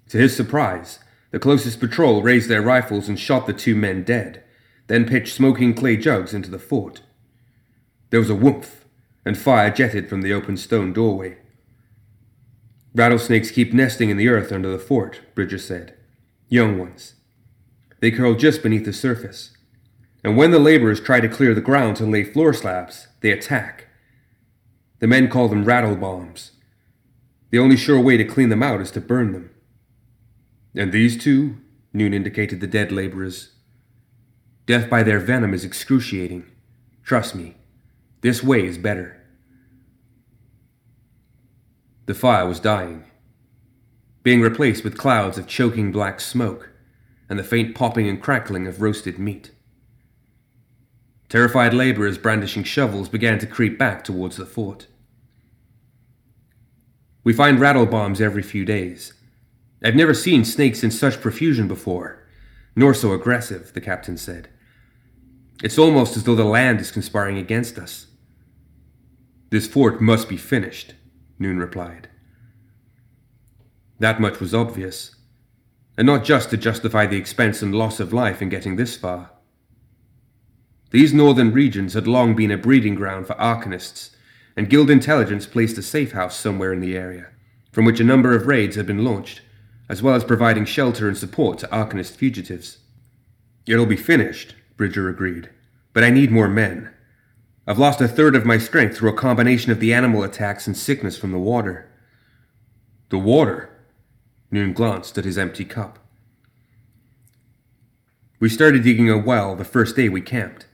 To 0.09 0.17
his 0.17 0.35
surprise, 0.35 1.00
the 1.31 1.39
closest 1.39 1.79
patrol 1.79 2.21
raised 2.21 2.50
their 2.50 2.61
rifles 2.61 3.09
and 3.09 3.19
shot 3.19 3.47
the 3.47 3.53
two 3.53 3.75
men 3.75 4.03
dead 4.03 4.43
then 4.91 5.05
pitched 5.05 5.33
smoking 5.33 5.73
clay 5.73 5.95
jugs 5.95 6.33
into 6.33 6.51
the 6.51 6.59
fort. 6.59 7.01
There 8.09 8.19
was 8.19 8.29
a 8.29 8.35
whoomph, 8.35 8.83
and 9.23 9.38
fire 9.38 9.69
jetted 9.71 10.09
from 10.09 10.21
the 10.21 10.33
open 10.33 10.57
stone 10.57 10.91
doorway. 10.91 11.38
Rattlesnakes 12.93 13.51
keep 13.51 13.73
nesting 13.73 14.09
in 14.09 14.17
the 14.17 14.27
earth 14.27 14.51
under 14.51 14.69
the 14.69 14.77
fort, 14.77 15.21
Bridger 15.33 15.59
said. 15.59 15.95
Young 16.50 16.77
ones. 16.77 17.15
They 18.01 18.11
curl 18.11 18.35
just 18.35 18.61
beneath 18.61 18.83
the 18.83 18.91
surface. 18.91 19.51
And 20.25 20.35
when 20.35 20.51
the 20.51 20.59
laborers 20.59 21.00
try 21.00 21.21
to 21.21 21.29
clear 21.29 21.55
the 21.55 21.61
ground 21.61 21.95
to 21.95 22.05
lay 22.05 22.25
floor 22.25 22.53
slabs, 22.53 23.07
they 23.21 23.31
attack. 23.31 23.88
The 25.00 25.07
men 25.07 25.29
call 25.29 25.47
them 25.47 25.63
rattle 25.63 25.95
bombs. 25.95 26.51
The 27.50 27.59
only 27.59 27.77
sure 27.77 28.01
way 28.01 28.17
to 28.17 28.25
clean 28.25 28.50
them 28.50 28.61
out 28.61 28.81
is 28.81 28.91
to 28.91 29.00
burn 29.00 29.31
them. 29.31 29.51
And 30.75 30.91
these 30.91 31.17
two, 31.17 31.57
Noon 31.93 32.13
indicated 32.13 32.61
the 32.61 32.67
dead 32.67 32.91
laborers, 32.91 33.51
Death 34.65 34.89
by 34.89 35.03
their 35.03 35.19
venom 35.19 35.53
is 35.53 35.65
excruciating. 35.65 36.45
Trust 37.03 37.35
me, 37.35 37.55
this 38.21 38.43
way 38.43 38.65
is 38.65 38.77
better. 38.77 39.17
The 42.05 42.13
fire 42.13 42.45
was 42.47 42.59
dying, 42.59 43.05
being 44.23 44.41
replaced 44.41 44.83
with 44.83 44.97
clouds 44.97 45.37
of 45.37 45.47
choking 45.47 45.91
black 45.91 46.19
smoke 46.19 46.69
and 47.27 47.39
the 47.39 47.43
faint 47.43 47.75
popping 47.75 48.07
and 48.07 48.21
crackling 48.21 48.67
of 48.67 48.81
roasted 48.81 49.17
meat. 49.17 49.51
Terrified 51.27 51.73
laborers 51.73 52.17
brandishing 52.17 52.63
shovels 52.63 53.09
began 53.09 53.39
to 53.39 53.47
creep 53.47 53.79
back 53.79 54.03
towards 54.03 54.37
the 54.37 54.45
fort. 54.45 54.87
We 57.23 57.33
find 57.33 57.59
rattle 57.59 57.85
bombs 57.85 58.19
every 58.19 58.43
few 58.43 58.65
days. 58.65 59.13
I've 59.83 59.95
never 59.95 60.13
seen 60.13 60.45
snakes 60.45 60.83
in 60.83 60.91
such 60.91 61.21
profusion 61.21 61.67
before 61.67 62.21
nor 62.75 62.93
so 62.93 63.13
aggressive, 63.13 63.73
the 63.73 63.81
captain 63.81 64.17
said. 64.17 64.50
It's 65.63 65.77
almost 65.77 66.15
as 66.17 66.23
though 66.23 66.35
the 66.35 66.43
land 66.43 66.79
is 66.79 66.91
conspiring 66.91 67.38
against 67.38 67.77
us. 67.77 68.07
This 69.50 69.67
fort 69.67 70.01
must 70.01 70.29
be 70.29 70.38
finished, 70.38 70.95
Noon 71.38 71.59
replied. 71.59 72.09
That 74.00 74.21
much 74.21 74.39
was 74.39 74.55
obvious, 74.55 75.15
and 75.97 76.07
not 76.07 76.23
just 76.23 76.50
to 76.50 76.57
justify 76.57 77.05
the 77.05 77.17
expense 77.17 77.61
and 77.61 77.75
loss 77.75 78.00
of 78.00 78.13
life 78.13 78.41
in 78.41 78.50
getting 78.50 78.75
this 78.75 78.95
far. 78.95 79.31
These 80.91 81.13
northern 81.13 81.51
regions 81.51 81.93
had 81.93 82.07
long 82.07 82.35
been 82.35 82.51
a 82.51 82.57
breeding 82.57 82.95
ground 82.95 83.27
for 83.27 83.35
arcanists, 83.35 84.15
and 84.55 84.69
Guild 84.69 84.89
intelligence 84.89 85.45
placed 85.45 85.77
a 85.77 85.81
safe 85.81 86.13
house 86.13 86.35
somewhere 86.35 86.73
in 86.73 86.79
the 86.79 86.97
area, 86.97 87.27
from 87.71 87.85
which 87.85 88.00
a 88.00 88.05
number 88.05 88.33
of 88.33 88.47
raids 88.47 88.75
had 88.75 88.88
been 88.88 89.03
launched 89.03 89.41
as 89.91 90.01
well 90.01 90.15
as 90.15 90.24
providing 90.24 90.63
shelter 90.63 91.10
and 91.10 91.17
support 91.17 91.57
to 91.57 91.67
Arcanist 91.67 92.15
fugitives. 92.15 92.77
It'll 93.67 93.86
be 93.86 93.98
finished, 93.98 94.55
Bridger 94.77 95.10
agreed, 95.10 95.50
but 95.91 96.01
I 96.01 96.10
need 96.10 96.31
more 96.31 96.48
men. 96.48 96.89
I've 97.67 97.77
lost 97.77 98.00
a 98.00 98.07
third 98.07 98.33
of 98.33 98.45
my 98.45 98.57
strength 98.57 98.95
through 98.95 99.10
a 99.10 99.17
combination 99.17 99.69
of 99.69 99.81
the 99.81 99.93
animal 99.93 100.24
attacks 100.24 100.65
and 100.65 100.77
sickness 100.77 101.17
from 101.17 101.33
the 101.33 101.38
water. 101.38 101.91
The 103.10 103.17
water? 103.17 103.69
Noon 104.50 104.71
glanced 104.71 105.17
at 105.17 105.25
his 105.25 105.38
empty 105.38 105.65
cup. 105.65 106.00
We 108.39 108.48
started 108.48 108.83
digging 108.83 109.10
a 109.10 109.17
well 109.17 109.57
the 109.57 109.65
first 109.65 109.98
day 109.98 110.07
we 110.07 110.21
camped. 110.21 110.67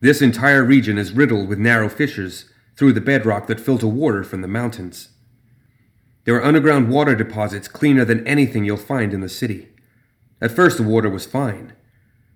This 0.00 0.22
entire 0.22 0.64
region 0.64 0.96
is 0.96 1.12
riddled 1.12 1.50
with 1.50 1.58
narrow 1.58 1.90
fissures 1.90 2.46
through 2.78 2.94
the 2.94 3.02
bedrock 3.02 3.46
that 3.48 3.60
filter 3.60 3.86
water 3.86 4.24
from 4.24 4.40
the 4.40 4.48
mountains. 4.48 5.10
There 6.28 6.36
are 6.36 6.44
underground 6.44 6.90
water 6.90 7.14
deposits 7.14 7.68
cleaner 7.68 8.04
than 8.04 8.26
anything 8.26 8.62
you'll 8.62 8.76
find 8.76 9.14
in 9.14 9.22
the 9.22 9.30
city. 9.30 9.68
At 10.42 10.50
first, 10.50 10.76
the 10.76 10.82
water 10.82 11.08
was 11.08 11.24
fine. 11.24 11.72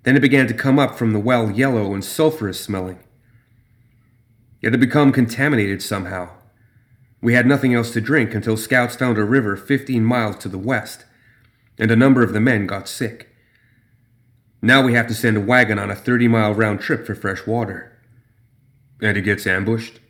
Then 0.04 0.16
it 0.16 0.20
began 0.20 0.46
to 0.46 0.54
come 0.54 0.78
up 0.78 0.96
from 0.96 1.12
the 1.12 1.20
well 1.20 1.50
yellow 1.50 1.92
and 1.92 2.02
sulphurous 2.02 2.58
smelling. 2.58 3.00
It 4.62 4.72
had 4.72 4.80
become 4.80 5.12
contaminated 5.12 5.82
somehow. 5.82 6.30
We 7.20 7.34
had 7.34 7.44
nothing 7.44 7.75
else 7.75 7.92
to 7.92 8.00
drink 8.00 8.34
until 8.34 8.56
scouts 8.56 8.96
found 8.96 9.18
a 9.18 9.25
river 9.25 9.58
15 9.58 10.02
miles 10.02 10.37
to 10.37 10.49
the 10.49 10.56
west, 10.56 11.04
and 11.78 11.90
a 11.90 11.94
number 11.94 12.22
of 12.22 12.32
the 12.32 12.40
men 12.40 12.66
got 12.66 12.88
sick. 12.88 13.28
Now 14.62 14.80
we 14.80 14.94
have 14.94 15.08
to 15.08 15.14
send 15.14 15.37
a 15.37 15.40
wagon 15.42 15.78
on 15.78 15.90
a 15.90 15.94
30 15.94 16.28
mile 16.28 16.54
round 16.54 16.80
trip 16.80 17.04
for 17.06 17.14
fresh 17.14 17.46
water. 17.46 17.92
And 19.02 19.18
it 19.18 19.20
gets 19.20 19.46
ambushed 19.46 20.00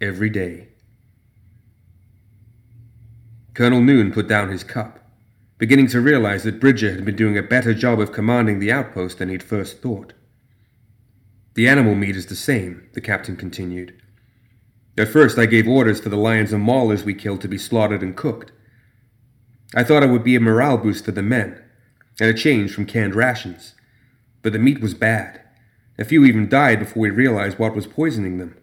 every 0.00 0.28
day. 0.28 0.70
Colonel 3.56 3.80
Noon 3.80 4.12
put 4.12 4.28
down 4.28 4.50
his 4.50 4.62
cup, 4.62 4.98
beginning 5.56 5.86
to 5.86 6.00
realize 6.02 6.42
that 6.42 6.60
Bridger 6.60 6.90
had 6.90 7.06
been 7.06 7.16
doing 7.16 7.38
a 7.38 7.42
better 7.42 7.72
job 7.72 7.98
of 7.98 8.12
commanding 8.12 8.58
the 8.58 8.70
outpost 8.70 9.16
than 9.16 9.30
he'd 9.30 9.42
first 9.42 9.80
thought. 9.80 10.12
The 11.54 11.66
animal 11.66 11.94
meat 11.94 12.16
is 12.16 12.26
the 12.26 12.36
same, 12.36 12.86
the 12.92 13.00
captain 13.00 13.34
continued. 13.34 13.98
At 14.98 15.08
first, 15.08 15.38
I 15.38 15.46
gave 15.46 15.66
orders 15.66 16.00
for 16.00 16.10
the 16.10 16.18
lions 16.18 16.52
and 16.52 16.62
maulers 16.62 17.02
we 17.02 17.14
killed 17.14 17.40
to 17.40 17.48
be 17.48 17.56
slaughtered 17.56 18.02
and 18.02 18.14
cooked. 18.14 18.52
I 19.74 19.84
thought 19.84 20.02
it 20.02 20.10
would 20.10 20.22
be 20.22 20.36
a 20.36 20.40
morale 20.40 20.76
boost 20.76 21.06
for 21.06 21.12
the 21.12 21.22
men, 21.22 21.58
and 22.20 22.28
a 22.28 22.34
change 22.34 22.74
from 22.74 22.84
canned 22.84 23.14
rations. 23.14 23.74
But 24.42 24.52
the 24.52 24.58
meat 24.58 24.82
was 24.82 24.92
bad. 24.92 25.40
A 25.98 26.04
few 26.04 26.26
even 26.26 26.50
died 26.50 26.78
before 26.78 27.00
we 27.04 27.08
realized 27.08 27.58
what 27.58 27.74
was 27.74 27.86
poisoning 27.86 28.36
them. 28.36 28.54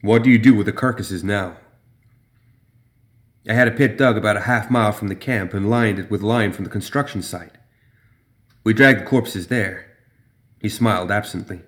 What 0.00 0.22
do 0.22 0.30
you 0.30 0.38
do 0.38 0.54
with 0.54 0.64
the 0.64 0.72
carcasses 0.72 1.22
now? 1.22 1.58
I 3.48 3.54
had 3.54 3.66
a 3.66 3.72
pit 3.72 3.96
dug 3.96 4.18
about 4.18 4.36
a 4.36 4.42
half 4.42 4.70
mile 4.70 4.92
from 4.92 5.08
the 5.08 5.14
camp 5.14 5.54
and 5.54 5.70
lined 5.70 5.98
it 5.98 6.10
with 6.10 6.20
lime 6.20 6.52
from 6.52 6.64
the 6.64 6.70
construction 6.70 7.22
site. 7.22 7.56
We 8.62 8.74
dragged 8.74 9.00
the 9.00 9.06
corpses 9.06 9.46
there. 9.46 9.86
He 10.60 10.68
smiled 10.68 11.10
absently. 11.10 11.62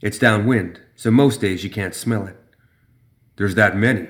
It's 0.00 0.18
downwind, 0.18 0.80
so 0.96 1.10
most 1.10 1.42
days 1.42 1.62
you 1.62 1.68
can't 1.68 1.94
smell 1.94 2.26
it. 2.26 2.36
There's 3.36 3.56
that 3.56 3.76
many. 3.76 4.08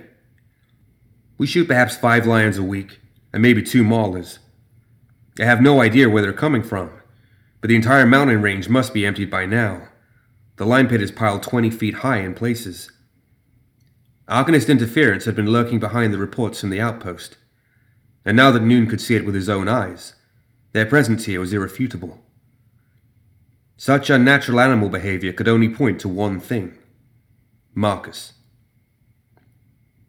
We 1.38 1.48
shoot 1.48 1.66
perhaps 1.66 1.96
five 1.96 2.26
lions 2.26 2.58
a 2.58 2.62
week, 2.62 3.00
and 3.32 3.42
maybe 3.42 3.62
two 3.62 3.82
maulers. 3.82 4.38
I 5.40 5.44
have 5.44 5.60
no 5.60 5.80
idea 5.80 6.08
where 6.08 6.22
they're 6.22 6.32
coming 6.32 6.62
from, 6.62 6.90
but 7.60 7.68
the 7.68 7.76
entire 7.76 8.06
mountain 8.06 8.42
range 8.42 8.68
must 8.68 8.94
be 8.94 9.06
emptied 9.06 9.30
by 9.30 9.46
now. 9.46 9.88
The 10.56 10.66
lime 10.66 10.86
pit 10.86 11.02
is 11.02 11.10
piled 11.10 11.42
20 11.42 11.70
feet 11.70 11.94
high 11.94 12.18
in 12.18 12.34
places. 12.34 12.92
Arcanist 14.30 14.68
interference 14.68 15.25
had 15.25 15.34
been 15.34 15.50
lurking 15.50 15.80
behind 15.80 16.14
the 16.14 16.18
reports 16.18 16.60
from 16.60 16.70
the 16.70 16.80
outpost, 16.80 17.37
and 18.25 18.37
now 18.37 18.52
that 18.52 18.62
Noon 18.62 18.87
could 18.87 19.00
see 19.00 19.16
it 19.16 19.26
with 19.26 19.34
his 19.34 19.49
own 19.49 19.66
eyes, 19.66 20.14
their 20.72 20.87
presence 20.87 21.25
here 21.25 21.40
was 21.40 21.52
irrefutable. 21.52 22.22
Such 23.76 24.08
unnatural 24.08 24.60
animal 24.60 24.88
behavior 24.88 25.32
could 25.32 25.49
only 25.49 25.68
point 25.68 26.00
to 26.00 26.08
one 26.08 26.38
thing 26.38 26.78
Marcus. 27.75 28.34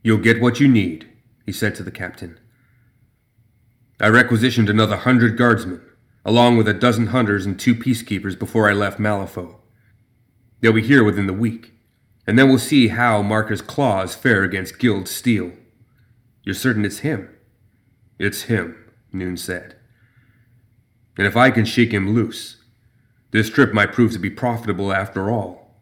You'll 0.04 0.20
get 0.20 0.42
what 0.42 0.60
you 0.60 0.68
need, 0.68 1.10
he 1.46 1.52
said 1.52 1.74
to 1.76 1.84
the 1.84 1.90
captain. 1.90 2.40
I 4.00 4.08
requisitioned 4.08 4.70
another 4.70 4.98
hundred 4.98 5.36
guardsmen, 5.36 5.82
along 6.24 6.58
with 6.58 6.68
a 6.68 6.74
dozen 6.76 7.08
hunters 7.08 7.48
and 7.48 7.60
two 7.60 7.74
peacekeepers 7.74 8.38
before 8.38 8.70
I 8.70 8.74
left 8.74 9.00
Malifaux. 9.00 9.56
They'll 10.60 10.74
be 10.74 10.84
here 10.84 11.04
within 11.04 11.26
the 11.26 11.34
week, 11.34 11.74
and 12.28 12.38
then 12.38 12.48
we'll 12.50 12.60
see 12.60 12.90
how 12.90 13.22
Marcus' 13.22 13.62
claws 13.62 14.16
fare 14.16 14.44
against 14.44 14.80
Guild 14.80 15.08
steel. 15.08 15.52
You're 16.44 16.56
certain 16.56 16.86
it's 16.86 17.00
him? 17.00 17.30
It's 18.20 18.44
him, 18.44 18.76
Noon 19.12 19.38
said. 19.38 19.76
And 21.18 21.28
if 21.28 21.36
I 21.36 21.52
can 21.52 21.66
shake 21.66 21.92
him 21.92 22.14
loose, 22.14 22.58
this 23.32 23.50
trip 23.50 23.74
might 23.74 23.94
prove 23.94 24.12
to 24.14 24.20
be 24.20 24.30
profitable 24.30 24.94
after 24.94 25.30
all. 25.30 25.78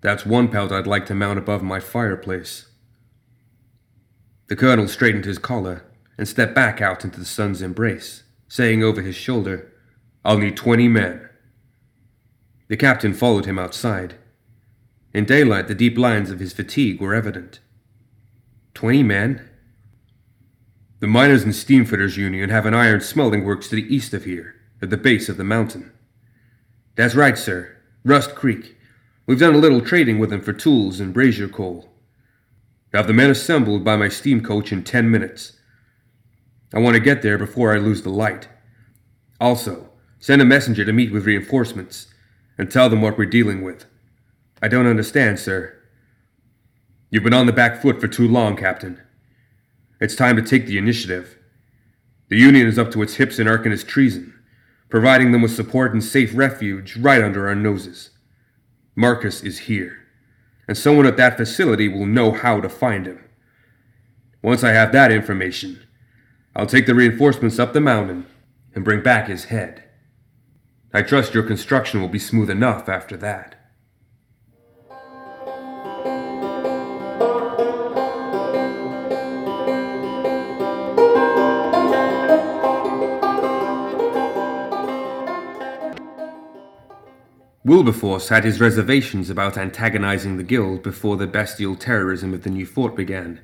That's 0.00 0.26
one 0.26 0.48
pelt 0.48 0.72
I'd 0.72 0.86
like 0.86 1.06
to 1.06 1.14
mount 1.14 1.38
above 1.38 1.62
my 1.62 1.80
fireplace. 1.80 2.66
The 4.48 4.56
colonel 4.56 4.88
straightened 4.88 5.24
his 5.24 5.38
collar 5.38 5.84
and 6.16 6.26
stepped 6.26 6.54
back 6.54 6.80
out 6.80 7.04
into 7.04 7.20
the 7.20 7.26
sun's 7.26 7.62
embrace, 7.62 8.22
saying 8.48 8.82
over 8.82 9.02
his 9.02 9.16
shoulder, 9.16 9.72
I'll 10.24 10.38
need 10.38 10.56
twenty 10.56 10.88
men. 10.88 11.28
The 12.68 12.76
captain 12.76 13.14
followed 13.14 13.46
him 13.46 13.58
outside. 13.58 14.16
In 15.14 15.24
daylight, 15.24 15.68
the 15.68 15.74
deep 15.74 15.96
lines 15.96 16.30
of 16.30 16.38
his 16.38 16.52
fatigue 16.52 17.00
were 17.00 17.14
evident. 17.14 17.60
Twenty 18.74 19.02
men? 19.02 19.48
The 21.00 21.06
Miners 21.06 21.44
and 21.44 21.52
Steamfitters 21.52 22.16
Union 22.16 22.50
have 22.50 22.66
an 22.66 22.74
iron 22.74 23.00
smelting 23.00 23.44
works 23.44 23.68
to 23.68 23.76
the 23.76 23.94
east 23.94 24.12
of 24.12 24.24
here, 24.24 24.54
at 24.82 24.90
the 24.90 24.96
base 24.96 25.28
of 25.28 25.36
the 25.36 25.44
mountain. 25.44 25.92
That's 26.96 27.14
right, 27.14 27.38
sir. 27.38 27.76
Rust 28.04 28.34
Creek. 28.34 28.76
We've 29.26 29.38
done 29.38 29.54
a 29.54 29.58
little 29.58 29.80
trading 29.80 30.18
with 30.18 30.30
them 30.30 30.40
for 30.40 30.52
tools 30.52 31.00
and 31.00 31.14
brazier 31.14 31.48
coal. 31.48 31.88
Have 32.92 33.06
the 33.06 33.12
men 33.12 33.30
assembled 33.30 33.84
by 33.84 33.96
my 33.96 34.08
steam 34.08 34.42
coach 34.42 34.72
in 34.72 34.82
ten 34.82 35.10
minutes. 35.10 35.52
I 36.74 36.80
want 36.80 36.94
to 36.94 37.00
get 37.00 37.22
there 37.22 37.38
before 37.38 37.74
I 37.74 37.78
lose 37.78 38.02
the 38.02 38.10
light. 38.10 38.48
Also, 39.40 39.90
send 40.18 40.42
a 40.42 40.44
messenger 40.44 40.84
to 40.84 40.92
meet 40.92 41.12
with 41.12 41.26
reinforcements 41.26 42.08
and 42.56 42.70
tell 42.70 42.88
them 42.88 43.02
what 43.02 43.16
we're 43.16 43.26
dealing 43.26 43.62
with. 43.62 43.86
I 44.60 44.68
don't 44.68 44.86
understand, 44.86 45.38
sir. 45.38 45.74
You've 47.10 47.24
been 47.24 47.34
on 47.34 47.46
the 47.46 47.52
back 47.52 47.80
foot 47.80 48.00
for 48.00 48.08
too 48.08 48.28
long, 48.28 48.56
Captain. 48.56 49.00
It's 50.00 50.14
time 50.14 50.36
to 50.36 50.42
take 50.42 50.66
the 50.66 50.78
initiative. 50.78 51.38
The 52.28 52.36
Union 52.36 52.66
is 52.66 52.78
up 52.78 52.90
to 52.92 53.02
its 53.02 53.14
hips 53.14 53.38
in 53.38 53.46
Arcanist 53.46 53.86
treason 53.86 54.34
providing 54.88 55.32
them 55.32 55.42
with 55.42 55.54
support 55.54 55.92
and 55.92 56.02
safe 56.02 56.32
refuge 56.34 56.96
right 56.96 57.22
under 57.22 57.48
our 57.48 57.54
noses. 57.54 58.10
Marcus 58.96 59.42
is 59.42 59.60
here, 59.60 59.98
and 60.66 60.76
someone 60.76 61.06
at 61.06 61.16
that 61.16 61.36
facility 61.36 61.88
will 61.88 62.06
know 62.06 62.32
how 62.32 62.60
to 62.60 62.68
find 62.68 63.06
him. 63.06 63.24
Once 64.42 64.64
I 64.64 64.70
have 64.70 64.92
that 64.92 65.12
information, 65.12 65.80
I'll 66.56 66.66
take 66.66 66.86
the 66.86 66.94
reinforcements 66.94 67.58
up 67.58 67.72
the 67.72 67.80
mountain 67.80 68.26
and 68.74 68.84
bring 68.84 69.02
back 69.02 69.28
his 69.28 69.46
head. 69.46 69.84
I 70.92 71.02
trust 71.02 71.34
your 71.34 71.42
construction 71.42 72.00
will 72.00 72.08
be 72.08 72.18
smooth 72.18 72.48
enough 72.48 72.88
after 72.88 73.16
that. 73.18 73.57
Wilberforce 87.68 88.30
had 88.30 88.44
his 88.44 88.62
reservations 88.62 89.28
about 89.28 89.58
antagonizing 89.58 90.38
the 90.38 90.42
Guild 90.42 90.82
before 90.82 91.18
the 91.18 91.26
bestial 91.26 91.76
terrorism 91.76 92.32
of 92.32 92.42
the 92.42 92.48
new 92.48 92.64
fort 92.64 92.96
began, 92.96 93.42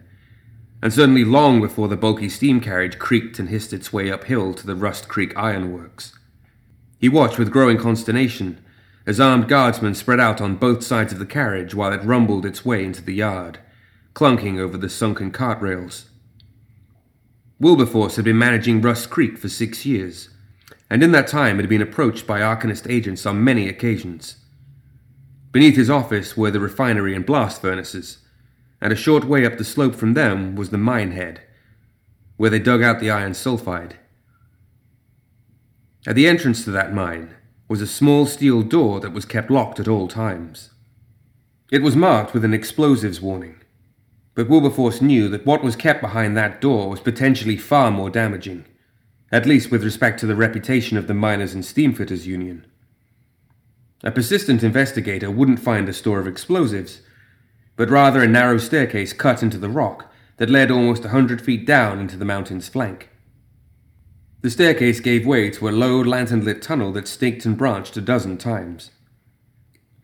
and 0.80 0.90
certainly 0.90 1.26
long 1.26 1.60
before 1.60 1.88
the 1.88 1.96
bulky 1.96 2.30
steam 2.30 2.58
carriage 2.58 2.98
creaked 2.98 3.38
and 3.38 3.50
hissed 3.50 3.74
its 3.74 3.92
way 3.92 4.10
uphill 4.10 4.54
to 4.54 4.66
the 4.66 4.74
Rust 4.74 5.08
Creek 5.08 5.36
ironworks. 5.36 6.18
He 6.98 7.06
watched 7.06 7.38
with 7.38 7.50
growing 7.50 7.76
consternation 7.76 8.64
as 9.06 9.20
armed 9.20 9.46
guardsmen 9.46 9.94
spread 9.94 10.20
out 10.20 10.40
on 10.40 10.56
both 10.56 10.82
sides 10.82 11.12
of 11.12 11.18
the 11.18 11.26
carriage 11.26 11.74
while 11.74 11.92
it 11.92 12.02
rumbled 12.02 12.46
its 12.46 12.64
way 12.64 12.82
into 12.82 13.02
the 13.02 13.12
yard, 13.12 13.58
clunking 14.14 14.58
over 14.58 14.78
the 14.78 14.88
sunken 14.88 15.32
cart 15.32 15.60
rails. 15.60 16.06
Wilberforce 17.60 18.16
had 18.16 18.24
been 18.24 18.38
managing 18.38 18.80
Rust 18.80 19.10
Creek 19.10 19.36
for 19.36 19.50
six 19.50 19.84
years 19.84 20.30
and 20.90 21.02
in 21.02 21.12
that 21.12 21.26
time 21.26 21.58
it 21.58 21.62
had 21.62 21.68
been 21.68 21.82
approached 21.82 22.26
by 22.26 22.40
Arcanist 22.40 22.88
agents 22.90 23.26
on 23.26 23.42
many 23.42 23.68
occasions. 23.68 24.36
Beneath 25.52 25.76
his 25.76 25.90
office 25.90 26.36
were 26.36 26.50
the 26.50 26.60
refinery 26.60 27.14
and 27.14 27.24
blast 27.24 27.62
furnaces, 27.62 28.18
and 28.80 28.92
a 28.92 28.96
short 28.96 29.24
way 29.24 29.46
up 29.46 29.56
the 29.56 29.64
slope 29.64 29.94
from 29.94 30.14
them 30.14 30.56
was 30.56 30.70
the 30.70 30.78
mine 30.78 31.12
head, 31.12 31.40
where 32.36 32.50
they 32.50 32.58
dug 32.58 32.82
out 32.82 33.00
the 33.00 33.10
iron 33.10 33.32
sulfide. 33.32 33.94
At 36.06 36.16
the 36.16 36.28
entrance 36.28 36.64
to 36.64 36.70
that 36.72 36.92
mine 36.92 37.34
was 37.68 37.80
a 37.80 37.86
small 37.86 38.26
steel 38.26 38.62
door 38.62 39.00
that 39.00 39.12
was 39.12 39.24
kept 39.24 39.50
locked 39.50 39.80
at 39.80 39.88
all 39.88 40.06
times. 40.06 40.70
It 41.70 41.82
was 41.82 41.96
marked 41.96 42.34
with 42.34 42.44
an 42.44 42.52
explosives 42.52 43.22
warning, 43.22 43.56
but 44.34 44.48
Wilberforce 44.48 45.00
knew 45.00 45.28
that 45.28 45.46
what 45.46 45.62
was 45.62 45.76
kept 45.76 46.02
behind 46.02 46.36
that 46.36 46.60
door 46.60 46.90
was 46.90 47.00
potentially 47.00 47.56
far 47.56 47.90
more 47.90 48.10
damaging 48.10 48.66
at 49.32 49.46
least 49.46 49.70
with 49.70 49.84
respect 49.84 50.20
to 50.20 50.26
the 50.26 50.36
reputation 50.36 50.96
of 50.96 51.06
the 51.06 51.14
Miners 51.14 51.54
and 51.54 51.64
Steamfitters 51.64 52.26
Union. 52.26 52.66
A 54.02 54.10
persistent 54.10 54.62
investigator 54.62 55.30
wouldn't 55.30 55.60
find 55.60 55.88
a 55.88 55.92
store 55.92 56.20
of 56.20 56.26
explosives, 56.26 57.00
but 57.76 57.90
rather 57.90 58.22
a 58.22 58.28
narrow 58.28 58.58
staircase 58.58 59.12
cut 59.12 59.42
into 59.42 59.58
the 59.58 59.68
rock 59.68 60.12
that 60.36 60.50
led 60.50 60.70
almost 60.70 61.04
a 61.04 61.08
hundred 61.08 61.40
feet 61.40 61.66
down 61.66 61.98
into 61.98 62.16
the 62.16 62.24
mountain's 62.24 62.68
flank. 62.68 63.08
The 64.42 64.50
staircase 64.50 65.00
gave 65.00 65.26
way 65.26 65.48
to 65.50 65.68
a 65.68 65.70
low, 65.70 66.02
lantern 66.02 66.44
lit 66.44 66.60
tunnel 66.60 66.92
that 66.92 67.08
staked 67.08 67.46
and 67.46 67.56
branched 67.56 67.96
a 67.96 68.02
dozen 68.02 68.36
times. 68.36 68.90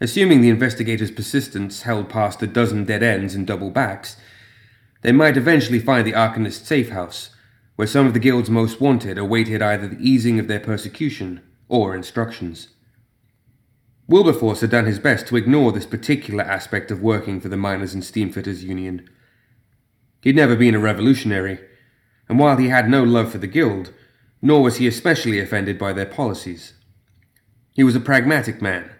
Assuming 0.01 0.41
the 0.41 0.49
investigator's 0.49 1.11
persistence 1.11 1.83
held 1.83 2.09
past 2.09 2.43
a 2.43 2.47
dozen 2.47 2.87
dead 2.87 3.03
ends 3.03 3.35
and 3.35 3.47
double 3.47 3.71
backs, 3.71 4.17
they 5.03 5.13
might 5.13 5.37
eventually 5.37 5.79
find 5.79 6.07
the 6.07 6.13
Arcanist 6.13 6.65
safe 6.65 6.89
house 6.89 7.31
where 7.81 7.87
some 7.87 8.07
of 8.07 8.13
the 8.13 8.21
guild's 8.21 8.51
most 8.51 8.79
wanted 8.79 9.17
awaited 9.17 9.63
either 9.63 9.89
the 9.89 10.07
easing 10.07 10.39
of 10.39 10.49
their 10.49 10.61
persecution 10.61 11.41
or 11.67 11.95
instructions. 11.95 12.69
Wilberforce 14.07 14.61
had 14.61 14.69
done 14.69 14.85
his 14.85 14.99
best 14.99 15.27
to 15.27 15.37
ignore 15.37 15.73
this 15.73 15.87
particular 15.87 16.45
aspect 16.45 16.91
of 16.91 17.01
working 17.01 17.41
for 17.41 17.49
the 17.49 17.57
Miners 17.57 17.95
and 17.95 18.03
Steamfitters 18.03 18.61
Union. 18.61 19.09
He'd 20.21 20.37
never 20.37 20.57
been 20.57 20.75
a 20.75 20.79
revolutionary, 20.79 21.59
and 22.29 22.39
while 22.39 22.59
he 22.59 22.69
had 22.69 22.91
no 22.91 23.03
love 23.03 23.33
for 23.33 23.39
the 23.39 23.47
guild, 23.47 23.95
nor 24.43 24.63
was 24.63 24.77
he 24.77 24.87
especially 24.87 25.41
offended 25.41 25.79
by 25.79 25.95
their 25.95 26.05
policies. 26.05 26.75
He 27.73 27.83
was 27.83 27.97
a 27.97 28.01
pragmatic 28.01 28.61
man, 28.61 28.91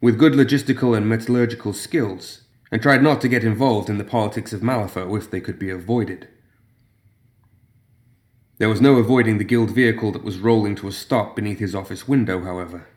with 0.00 0.16
good 0.16 0.34
logistical 0.34 0.96
and 0.96 1.08
metallurgical 1.08 1.72
skills, 1.72 2.42
and 2.70 2.80
tried 2.80 3.02
not 3.02 3.20
to 3.22 3.28
get 3.28 3.42
involved 3.42 3.90
in 3.90 3.98
the 3.98 4.04
politics 4.04 4.52
of 4.52 4.60
Malifaux 4.60 5.18
if 5.18 5.28
they 5.28 5.40
could 5.40 5.58
be 5.58 5.70
avoided. 5.70 6.28
There 8.58 8.68
was 8.68 8.80
no 8.80 8.96
avoiding 8.96 9.38
the 9.38 9.44
guild 9.44 9.70
vehicle 9.70 10.10
that 10.12 10.24
was 10.24 10.38
rolling 10.38 10.74
to 10.76 10.88
a 10.88 10.92
stop 10.92 11.36
beneath 11.36 11.60
his 11.60 11.74
office 11.74 12.08
window, 12.08 12.42
however. 12.42 12.88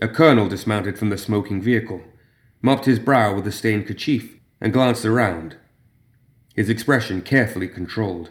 A 0.00 0.08
colonel 0.08 0.48
dismounted 0.48 0.98
from 0.98 1.10
the 1.10 1.18
smoking 1.18 1.60
vehicle, 1.60 2.02
mopped 2.62 2.84
his 2.84 3.00
brow 3.00 3.34
with 3.34 3.46
a 3.46 3.52
stained 3.52 3.86
kerchief, 3.86 4.38
and 4.60 4.72
glanced 4.72 5.04
around, 5.04 5.56
his 6.54 6.68
expression 6.68 7.20
carefully 7.20 7.66
controlled. 7.66 8.30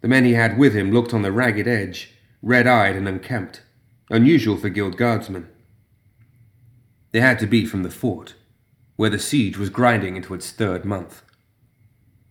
The 0.00 0.08
men 0.08 0.24
he 0.24 0.32
had 0.32 0.58
with 0.58 0.74
him 0.74 0.90
looked 0.90 1.14
on 1.14 1.22
the 1.22 1.32
ragged 1.32 1.68
edge, 1.68 2.12
red 2.42 2.66
eyed 2.66 2.96
and 2.96 3.06
unkempt, 3.06 3.62
unusual 4.10 4.56
for 4.56 4.68
guild 4.68 4.96
guardsmen. 4.96 5.48
They 7.12 7.20
had 7.20 7.38
to 7.38 7.46
be 7.46 7.64
from 7.64 7.84
the 7.84 7.90
fort, 7.90 8.34
where 8.96 9.10
the 9.10 9.18
siege 9.18 9.56
was 9.56 9.70
grinding 9.70 10.16
into 10.16 10.34
its 10.34 10.50
third 10.50 10.84
month. 10.84 11.22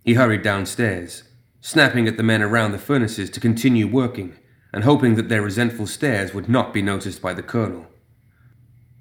He 0.09 0.15
hurried 0.15 0.41
downstairs, 0.41 1.21
snapping 1.61 2.07
at 2.07 2.17
the 2.17 2.23
men 2.23 2.41
around 2.41 2.71
the 2.71 2.79
furnaces 2.79 3.29
to 3.29 3.39
continue 3.39 3.85
working, 3.85 4.33
and 4.73 4.83
hoping 4.83 5.13
that 5.13 5.29
their 5.29 5.43
resentful 5.43 5.85
stares 5.85 6.33
would 6.33 6.49
not 6.49 6.73
be 6.73 6.81
noticed 6.81 7.21
by 7.21 7.35
the 7.35 7.43
colonel. 7.43 7.85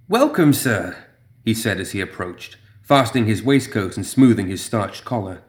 Welcome, 0.07 0.53
sir, 0.53 0.99
he 1.47 1.55
said 1.55 1.81
as 1.81 1.93
he 1.93 2.03
approached, 2.03 2.59
fastening 2.83 3.25
his 3.25 3.43
waistcoat 3.43 3.97
and 3.97 4.05
smoothing 4.05 4.49
his 4.49 4.63
starched 4.63 5.07
collar. 5.07 5.41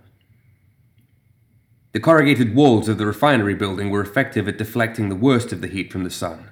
The 1.92 2.00
corrugated 2.00 2.56
walls 2.56 2.88
of 2.88 2.98
the 2.98 3.06
refinery 3.06 3.56
building 3.56 3.90
were 3.90 4.00
effective 4.02 4.48
at 4.48 4.58
deflecting 4.58 5.10
the 5.10 5.16
worst 5.16 5.52
of 5.52 5.60
the 5.60 5.68
heat 5.68 5.92
from 5.92 6.06
the 6.06 6.10
sun, 6.10 6.50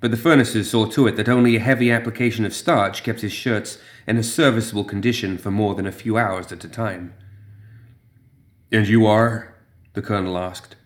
but 0.00 0.10
the 0.10 0.16
furnaces 0.16 0.70
saw 0.70 0.86
to 0.86 1.06
it 1.06 1.16
that 1.16 1.28
only 1.28 1.56
a 1.56 1.60
heavy 1.60 1.92
application 1.92 2.46
of 2.46 2.54
starch 2.54 3.02
kept 3.02 3.20
his 3.20 3.32
shirts 3.32 3.76
in 4.06 4.16
a 4.16 4.22
serviceable 4.22 4.84
condition 4.84 5.36
for 5.36 5.50
more 5.50 5.74
than 5.74 5.86
a 5.86 5.92
few 5.92 6.16
hours 6.16 6.50
at 6.50 6.64
a 6.64 6.68
time. 6.68 7.12
And 8.72 8.88
you 8.88 9.06
are? 9.06 9.54
the 9.94 10.02
colonel 10.02 10.38
asked, 10.38 10.76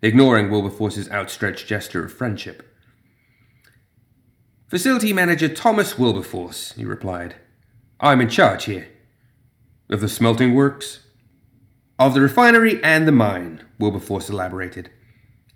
ignoring 0.00 0.50
Wilberforce's 0.50 1.10
outstretched 1.10 1.66
gesture 1.66 2.04
of 2.04 2.12
friendship. 2.12 2.62
Facility 4.68 5.12
Manager 5.12 5.48
Thomas 5.48 5.98
Wilberforce, 5.98 6.72
he 6.72 6.84
replied. 6.84 7.36
I'm 8.00 8.22
in 8.22 8.30
charge 8.30 8.64
here. 8.64 8.88
Of 9.90 10.00
the 10.00 10.08
smelting 10.08 10.54
works? 10.54 11.00
Of 11.98 12.14
the 12.14 12.22
refinery 12.22 12.82
and 12.82 13.06
the 13.06 13.12
mine, 13.12 13.64
Wilberforce 13.78 14.30
elaborated. 14.30 14.90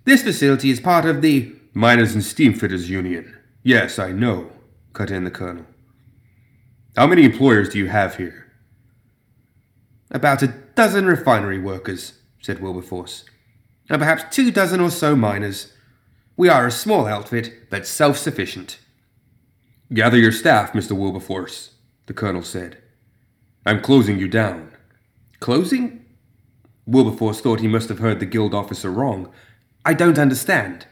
This 0.05 0.23
facility 0.23 0.69
is 0.69 0.79
part 0.79 1.05
of 1.05 1.21
the 1.21 1.55
Miners 1.73 2.13
and 2.13 2.23
Steamfitters 2.23 2.87
Union. 2.87 3.37
Yes, 3.63 3.99
I 3.99 4.11
know, 4.11 4.51
cut 4.93 5.11
in 5.11 5.23
the 5.23 5.31
colonel. 5.31 5.65
How 6.95 7.07
many 7.07 7.23
employers 7.23 7.69
do 7.69 7.77
you 7.77 7.87
have 7.87 8.15
here? 8.17 8.51
About 10.11 10.43
a 10.43 10.53
dozen 10.79 11.07
refinery 11.07 11.59
workers, 11.59 12.13
said 12.41 12.61
Wilberforce, 12.61 13.25
and 13.89 13.99
perhaps 13.99 14.33
two 14.33 14.49
dozen 14.49 14.79
or 14.79 14.89
so 14.89 15.13
miners. 15.13 15.73
We 16.37 16.47
are 16.47 16.67
a 16.67 16.71
small 16.71 17.05
outfit, 17.05 17.69
but 17.69 17.85
self 17.85 18.17
sufficient. 18.17 18.79
Gather 19.93 20.17
your 20.17 20.31
staff, 20.31 20.71
Mr. 20.71 20.93
Wilberforce, 20.93 21.71
the 22.05 22.13
colonel 22.13 22.43
said. 22.43 22.77
I'm 23.65 23.81
closing 23.81 24.19
you 24.19 24.29
down. 24.29 24.71
Closing? 25.41 26.05
Wilberforce 26.85 27.41
thought 27.41 27.59
he 27.59 27.67
must 27.67 27.89
have 27.89 27.99
heard 27.99 28.21
the 28.21 28.25
guild 28.25 28.53
officer 28.53 28.89
wrong. 28.89 29.29
I 29.83 29.93
don't 29.93 30.17
understand. 30.17 30.87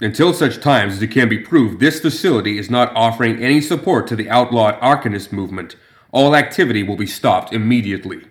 Until 0.00 0.34
such 0.34 0.60
times 0.60 0.94
as 0.94 1.02
it 1.02 1.12
can 1.12 1.28
be 1.28 1.38
proved 1.38 1.78
this 1.78 2.00
facility 2.00 2.58
is 2.58 2.68
not 2.68 2.92
offering 2.96 3.40
any 3.40 3.60
support 3.60 4.08
to 4.08 4.16
the 4.16 4.28
outlawed 4.28 4.74
Arcanist 4.80 5.30
movement, 5.30 5.76
all 6.10 6.34
activity 6.34 6.82
will 6.82 6.96
be 6.96 7.06
stopped 7.06 7.52
immediately. 7.52 8.24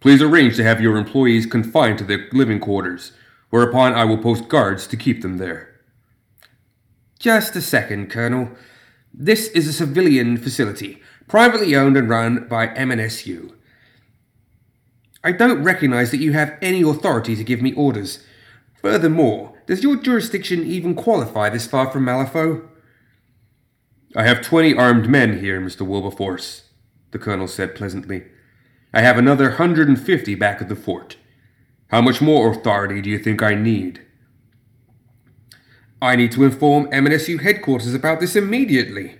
Please 0.00 0.22
arrange 0.22 0.56
to 0.56 0.64
have 0.64 0.80
your 0.80 0.96
employees 0.96 1.46
confined 1.46 1.98
to 1.98 2.04
their 2.04 2.28
living 2.32 2.60
quarters, 2.60 3.12
whereupon 3.50 3.94
I 3.94 4.04
will 4.04 4.18
post 4.18 4.48
guards 4.48 4.86
to 4.86 4.96
keep 4.96 5.22
them 5.22 5.38
there. 5.38 5.74
Just 7.18 7.56
a 7.56 7.60
second, 7.60 8.10
Colonel. 8.10 8.50
This 9.12 9.48
is 9.48 9.66
a 9.66 9.72
civilian 9.72 10.36
facility, 10.36 11.02
privately 11.26 11.74
owned 11.74 11.96
and 11.96 12.08
run 12.08 12.46
by 12.46 12.68
M&SU. 12.74 13.54
I 15.24 15.32
don't 15.32 15.64
recognize 15.64 16.12
that 16.12 16.20
you 16.20 16.32
have 16.32 16.56
any 16.62 16.82
authority 16.82 17.34
to 17.34 17.42
give 17.42 17.60
me 17.60 17.72
orders. 17.72 18.24
Furthermore, 18.80 19.54
does 19.66 19.82
your 19.82 19.96
jurisdiction 19.96 20.64
even 20.64 20.94
qualify 20.94 21.48
this 21.48 21.66
far 21.66 21.90
from 21.90 22.04
Malifaux? 22.04 22.68
I 24.14 24.22
have 24.22 24.40
twenty 24.40 24.74
armed 24.74 25.08
men 25.08 25.40
here, 25.40 25.60
Mr. 25.60 25.82
Wilberforce, 25.82 26.62
the 27.10 27.18
colonel 27.18 27.48
said 27.48 27.74
pleasantly. 27.74 28.24
I 28.92 29.02
have 29.02 29.18
another 29.18 29.52
hundred 29.52 29.88
and 29.88 30.00
fifty 30.00 30.34
back 30.34 30.60
at 30.60 30.68
the 30.68 30.76
fort. 30.76 31.16
How 31.88 32.00
much 32.00 32.20
more 32.20 32.50
authority 32.50 33.00
do 33.00 33.10
you 33.10 33.18
think 33.18 33.42
I 33.42 33.54
need? 33.54 34.02
I 36.00 36.16
need 36.16 36.32
to 36.32 36.44
inform 36.44 36.88
M&SU 36.92 37.38
headquarters 37.38 37.92
about 37.92 38.20
this 38.20 38.36
immediately, 38.36 39.16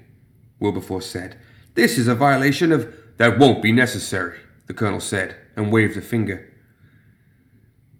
Wilberforce 0.61 1.07
said. 1.07 1.37
This 1.75 1.99
is 1.99 2.09
a 2.09 2.15
violation 2.15 2.73
of. 2.73 2.95
That 3.17 3.37
won't 3.37 3.63
be 3.63 3.73
necessary, 3.73 4.39
the 4.69 4.75
colonel 4.75 5.01
said, 5.01 5.35
and 5.57 5.73
waved 5.73 5.97
a 5.97 6.01
finger. 6.01 6.53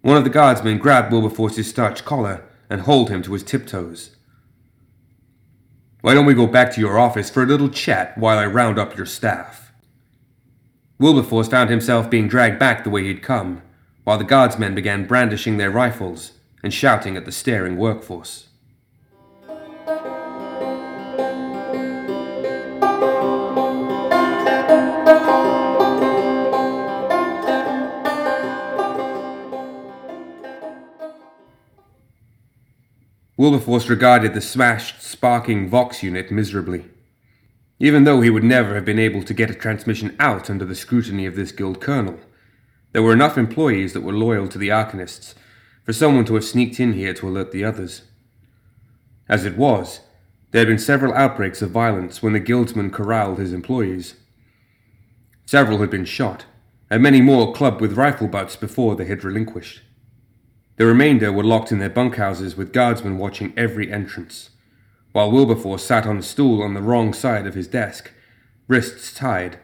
One 0.01 0.15
of 0.15 0.23
the 0.23 0.29
guardsmen 0.29 0.77
grabbed 0.77 1.11
Wilberforce's 1.11 1.69
starched 1.69 2.05
collar 2.05 2.45
and 2.69 2.81
hauled 2.81 3.09
him 3.09 3.21
to 3.23 3.33
his 3.33 3.43
tiptoes. 3.43 4.15
Why 5.99 6.13
don't 6.13 6.25
we 6.25 6.33
go 6.33 6.47
back 6.47 6.73
to 6.73 6.79
your 6.79 6.97
office 6.97 7.29
for 7.29 7.43
a 7.43 7.45
little 7.45 7.67
chat 7.67 8.17
while 8.17 8.37
I 8.37 8.45
round 8.45 8.79
up 8.79 8.95
your 8.95 9.05
staff? 9.05 9.68
Wilberforce 10.99 11.47
found 11.47 11.69
himself 11.69 12.09
being 12.09 12.27
dragged 12.27 12.59
back 12.59 12.83
the 12.83 12.89
way 12.89 13.05
he'd 13.05 13.23
come, 13.23 13.61
while 14.03 14.17
the 14.17 14.25
guardsmen 14.25 14.75
began 14.75 15.07
brandishing 15.07 15.55
their 15.55 15.71
rifles 15.71 16.33
and 16.61 16.73
shouting 16.73 17.15
at 17.15 17.23
the 17.23 17.31
staring 17.31 17.77
workforce. 17.77 18.49
Wilberforce 33.37 33.87
regarded 33.87 34.33
the 34.33 34.41
smashed, 34.41 35.01
sparking 35.01 35.69
Vox 35.69 36.03
unit 36.03 36.29
miserably. 36.29 36.83
Even 37.79 38.03
though 38.03 38.19
he 38.19 38.29
would 38.29 38.43
never 38.43 38.75
have 38.75 38.83
been 38.83 38.99
able 38.99 39.23
to 39.23 39.33
get 39.33 39.49
a 39.49 39.53
transmission 39.53 40.15
out 40.19 40.49
under 40.49 40.65
the 40.65 40.75
scrutiny 40.75 41.25
of 41.25 41.35
this 41.35 41.53
guild 41.53 41.79
colonel, 41.79 42.19
there 42.91 43.01
were 43.01 43.13
enough 43.13 43.37
employees 43.37 43.93
that 43.93 44.01
were 44.01 44.13
loyal 44.13 44.47
to 44.49 44.57
the 44.57 44.69
Arcanists 44.69 45.33
for 45.85 45.93
someone 45.93 46.25
to 46.25 46.35
have 46.35 46.43
sneaked 46.43 46.79
in 46.79 46.93
here 46.93 47.13
to 47.13 47.27
alert 47.27 47.51
the 47.51 47.63
others. 47.63 48.03
As 49.29 49.45
it 49.45 49.57
was, 49.57 50.01
there 50.51 50.59
had 50.61 50.67
been 50.67 50.79
several 50.79 51.13
outbreaks 51.13 51.61
of 51.61 51.71
violence 51.71 52.21
when 52.21 52.33
the 52.33 52.39
guildsman 52.39 52.89
corralled 52.89 53.37
his 53.37 53.53
employees. 53.53 54.15
Several 55.45 55.77
had 55.79 55.89
been 55.89 56.05
shot, 56.05 56.45
and 56.89 57.01
many 57.01 57.21
more 57.21 57.53
clubbed 57.53 57.79
with 57.79 57.93
rifle 57.97 58.27
butts 58.27 58.55
before 58.55 58.95
they 58.95 59.05
had 59.05 59.23
relinquished. 59.23 59.81
The 60.77 60.85
remainder 60.85 61.31
were 61.31 61.43
locked 61.43 61.71
in 61.71 61.79
their 61.79 61.89
bunkhouses 61.89 62.57
with 62.57 62.73
guardsmen 62.73 63.17
watching 63.17 63.53
every 63.55 63.91
entrance, 63.91 64.49
while 65.11 65.31
Wilberforce 65.31 65.83
sat 65.83 66.05
on 66.05 66.17
a 66.17 66.23
stool 66.23 66.61
on 66.61 66.73
the 66.73 66.81
wrong 66.81 67.13
side 67.13 67.47
of 67.47 67.55
his 67.55 67.67
desk, 67.67 68.11
wrists 68.67 69.13
tied, 69.13 69.59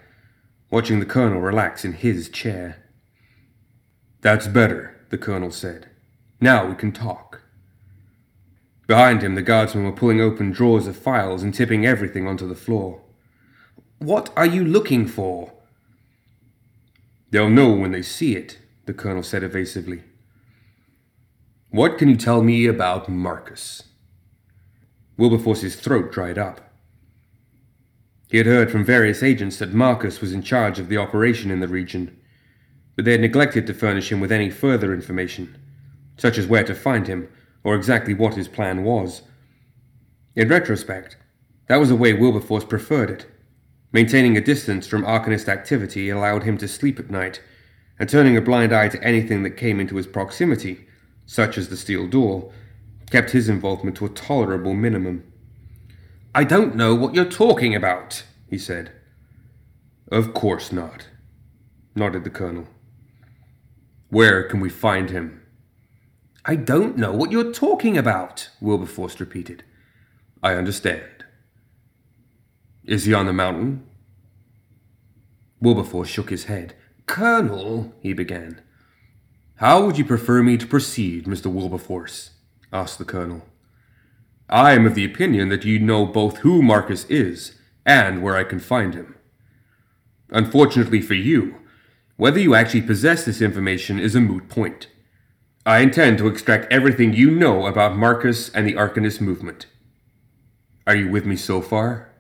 watching 0.71 0.99
the 0.99 1.05
colonel 1.05 1.39
relax 1.39 1.86
in 1.86 1.93
his 1.93 2.29
chair. 2.29 2.84
That's 4.21 4.47
better, 4.47 4.95
the 5.10 5.17
colonel 5.17 5.51
said. 5.51 5.89
Now 6.41 6.67
we 6.67 6.75
can 6.75 6.91
talk. 6.91 7.41
Behind 8.88 9.23
him, 9.23 9.36
the 9.36 9.41
guardsmen 9.41 9.86
were 9.86 9.91
pulling 9.91 10.21
open 10.21 10.51
drawers 10.51 10.88
of 10.88 10.97
files 10.97 11.43
and 11.43 11.53
tipping 11.53 11.86
everything 11.86 12.27
onto 12.27 12.47
the 12.47 12.55
floor. 12.55 13.01
What 13.99 14.31
are 14.36 14.45
you 14.45 14.63
looking 14.63 15.08
for? 15.08 15.53
They'll 17.31 17.49
know 17.49 17.71
when 17.71 17.91
they 17.91 18.01
see 18.01 18.36
it, 18.36 18.60
the 18.86 18.93
colonel 18.93 19.23
said 19.23 19.43
evasively. 19.43 20.03
What 21.69 21.97
can 21.97 22.10
you 22.10 22.15
tell 22.15 22.43
me 22.43 22.67
about 22.67 23.10
Marcus? 23.10 23.84
Wilberforce's 25.17 25.75
throat 25.75 26.12
dried 26.12 26.38
up. 26.38 26.73
He 28.28 28.38
had 28.38 28.47
heard 28.47 28.71
from 28.71 28.84
various 28.84 29.23
agents 29.23 29.58
that 29.60 29.73
Marcus 29.73 30.19
was 30.19 30.34
in 30.34 30.41
charge 30.41 30.80
of 30.80 30.89
the 30.89 30.97
operation 30.97 31.51
in 31.51 31.60
the 31.60 31.67
region, 31.67 32.17
but 32.95 33.06
they 33.06 33.12
had 33.12 33.21
neglected 33.21 33.67
to 33.67 33.73
furnish 33.73 34.12
him 34.12 34.19
with 34.19 34.32
any 34.32 34.49
further 34.49 34.93
information, 34.93 35.58
such 36.17 36.38
as 36.38 36.47
where 36.47 36.63
to 36.63 36.75
find 36.75 37.08
him 37.08 37.30
or 37.63 37.75
exactly 37.75 38.13
what 38.13 38.36
his 38.36 38.47
plan 38.47 38.84
was. 38.84 39.21
In 40.36 40.49
retrospect, 40.49 41.17
that 41.67 41.78
was 41.78 41.89
the 41.89 41.95
way 41.95 42.13
Wilberforce 42.13 42.65
preferred 42.65 43.10
it. 43.10 43.25
Maintaining 43.91 44.36
a 44.36 44.41
distance 44.41 44.86
from 44.86 45.04
Arcanist 45.04 45.47
activity 45.47 46.10
allowed 46.10 46.43
him 46.43 46.58
to 46.58 46.67
sleep 46.67 46.99
at 46.99 47.10
night, 47.10 47.41
and 47.97 48.10
turning 48.10 48.36
a 48.36 48.41
blind 48.41 48.73
eye 48.73 48.89
to 48.89 49.01
anything 49.04 49.43
that 49.43 49.51
came 49.51 49.80
into 49.80 49.95
his 49.95 50.08
proximity 50.08 50.86
such 51.25 51.58
as 51.58 51.69
the 51.69 51.78
steel 51.78 52.08
door, 52.08 52.51
kept 53.09 53.31
his 53.31 53.49
involvement 53.49 53.97
to 53.97 54.05
a 54.05 54.09
tolerable 54.09 54.73
minimum. 54.73 55.31
I 56.33 56.43
don't 56.43 56.75
know 56.75 56.93
what 56.95 57.13
you're 57.13 57.25
talking 57.25 57.75
about, 57.75 58.23
he 58.49 58.57
said. 58.57 58.91
Of 60.11 60.33
course 60.33 60.71
not, 60.71 61.07
nodded 61.95 62.23
the 62.23 62.29
colonel. 62.29 62.67
Where 64.09 64.43
can 64.43 64.59
we 64.59 64.69
find 64.69 65.09
him? 65.09 65.41
I 66.45 66.55
don't 66.55 66.97
know 66.97 67.11
what 67.11 67.31
you're 67.31 67.51
talking 67.51 67.97
about, 67.97 68.49
Wilberforce 68.61 69.19
repeated. 69.19 69.63
I 70.43 70.53
understand. 70.53 71.25
Is 72.83 73.05
he 73.05 73.13
on 73.15 73.25
the 73.25 73.33
mountain? 73.33 73.87
Wilberforce 75.59 76.07
shook 76.07 76.29
his 76.29 76.45
head. 76.45 76.75
Colonel, 77.07 77.93
he 77.99 78.13
began. 78.13 78.61
How 79.55 79.83
would 79.85 79.97
you 79.97 80.05
prefer 80.05 80.43
me 80.43 80.57
to 80.57 80.67
proceed, 80.67 81.25
Mr. 81.25 81.47
Wilberforce? 81.47 82.31
Asked 82.75 82.97
the 82.97 83.05
colonel. 83.05 83.41
I 84.49 84.73
am 84.73 84.85
of 84.85 84.95
the 84.95 85.05
opinion 85.05 85.49
that 85.49 85.65
you 85.65 85.79
know 85.79 86.05
both 86.05 86.39
who 86.39 86.61
Marcus 86.61 87.05
is 87.05 87.57
and 87.85 88.21
where 88.21 88.35
I 88.35 88.43
can 88.43 88.59
find 88.59 88.93
him. 88.93 89.15
Unfortunately 90.29 91.01
for 91.01 91.13
you, 91.13 91.55
whether 92.17 92.39
you 92.39 92.53
actually 92.53 92.81
possess 92.81 93.25
this 93.25 93.41
information 93.41 93.97
is 93.99 94.13
a 94.13 94.21
moot 94.21 94.49
point. 94.49 94.88
I 95.65 95.79
intend 95.79 96.17
to 96.19 96.27
extract 96.27 96.71
everything 96.71 97.13
you 97.13 97.31
know 97.31 97.65
about 97.65 97.95
Marcus 97.95 98.49
and 98.49 98.67
the 98.67 98.73
Arcanist 98.73 99.21
movement. 99.21 99.67
Are 100.85 100.95
you 100.95 101.09
with 101.09 101.25
me 101.25 101.35
so 101.35 101.61
far? 101.61 102.11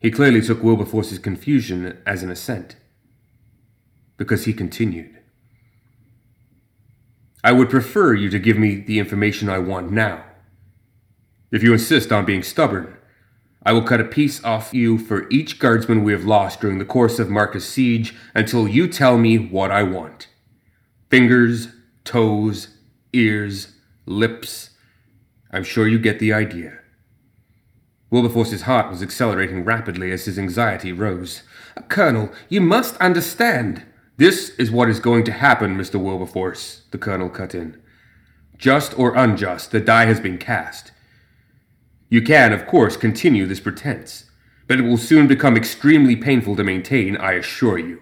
He 0.00 0.10
clearly 0.10 0.40
took 0.40 0.62
Wilberforce's 0.62 1.18
confusion 1.18 1.98
as 2.06 2.22
an 2.22 2.30
assent, 2.30 2.76
because 4.16 4.44
he 4.44 4.52
continued. 4.52 5.15
I 7.46 7.52
would 7.52 7.70
prefer 7.70 8.12
you 8.12 8.28
to 8.30 8.40
give 8.40 8.58
me 8.58 8.74
the 8.74 8.98
information 8.98 9.48
I 9.48 9.60
want 9.60 9.92
now. 9.92 10.24
If 11.52 11.62
you 11.62 11.72
insist 11.72 12.10
on 12.10 12.24
being 12.24 12.42
stubborn, 12.42 12.96
I 13.64 13.72
will 13.72 13.84
cut 13.84 14.00
a 14.00 14.04
piece 14.04 14.42
off 14.42 14.74
you 14.74 14.98
for 14.98 15.28
each 15.30 15.60
guardsman 15.60 16.02
we 16.02 16.10
have 16.10 16.24
lost 16.24 16.60
during 16.60 16.78
the 16.78 16.84
course 16.84 17.20
of 17.20 17.30
Marcus' 17.30 17.68
siege 17.68 18.16
until 18.34 18.66
you 18.66 18.88
tell 18.88 19.16
me 19.16 19.38
what 19.38 19.70
I 19.70 19.84
want. 19.84 20.26
Fingers, 21.08 21.68
toes, 22.02 22.66
ears, 23.12 23.74
lips, 24.06 24.70
I'm 25.52 25.62
sure 25.62 25.86
you 25.86 26.00
get 26.00 26.18
the 26.18 26.32
idea. 26.32 26.80
Wilberforce's 28.10 28.62
heart 28.62 28.90
was 28.90 29.04
accelerating 29.04 29.64
rapidly 29.64 30.10
as 30.10 30.24
his 30.24 30.36
anxiety 30.36 30.92
rose. 30.92 31.44
Colonel, 31.88 32.32
you 32.48 32.60
must 32.60 32.96
understand. 32.96 33.84
This 34.16 34.50
is 34.50 34.70
what 34.70 34.88
is 34.88 35.00
going 35.00 35.24
to 35.24 35.32
happen, 35.32 35.76
Mr. 35.76 36.00
Wilberforce, 36.00 36.82
the 36.90 36.98
colonel 36.98 37.28
cut 37.28 37.54
in. 37.54 37.80
Just 38.56 38.98
or 38.98 39.14
unjust, 39.14 39.70
the 39.70 39.80
die 39.80 40.06
has 40.06 40.20
been 40.20 40.38
cast. 40.38 40.92
You 42.08 42.22
can, 42.22 42.52
of 42.52 42.66
course, 42.66 42.96
continue 42.96 43.46
this 43.46 43.60
pretense, 43.60 44.30
but 44.66 44.78
it 44.78 44.82
will 44.82 44.96
soon 44.96 45.26
become 45.26 45.56
extremely 45.56 46.16
painful 46.16 46.56
to 46.56 46.64
maintain, 46.64 47.16
I 47.16 47.32
assure 47.32 47.78
you. 47.78 48.00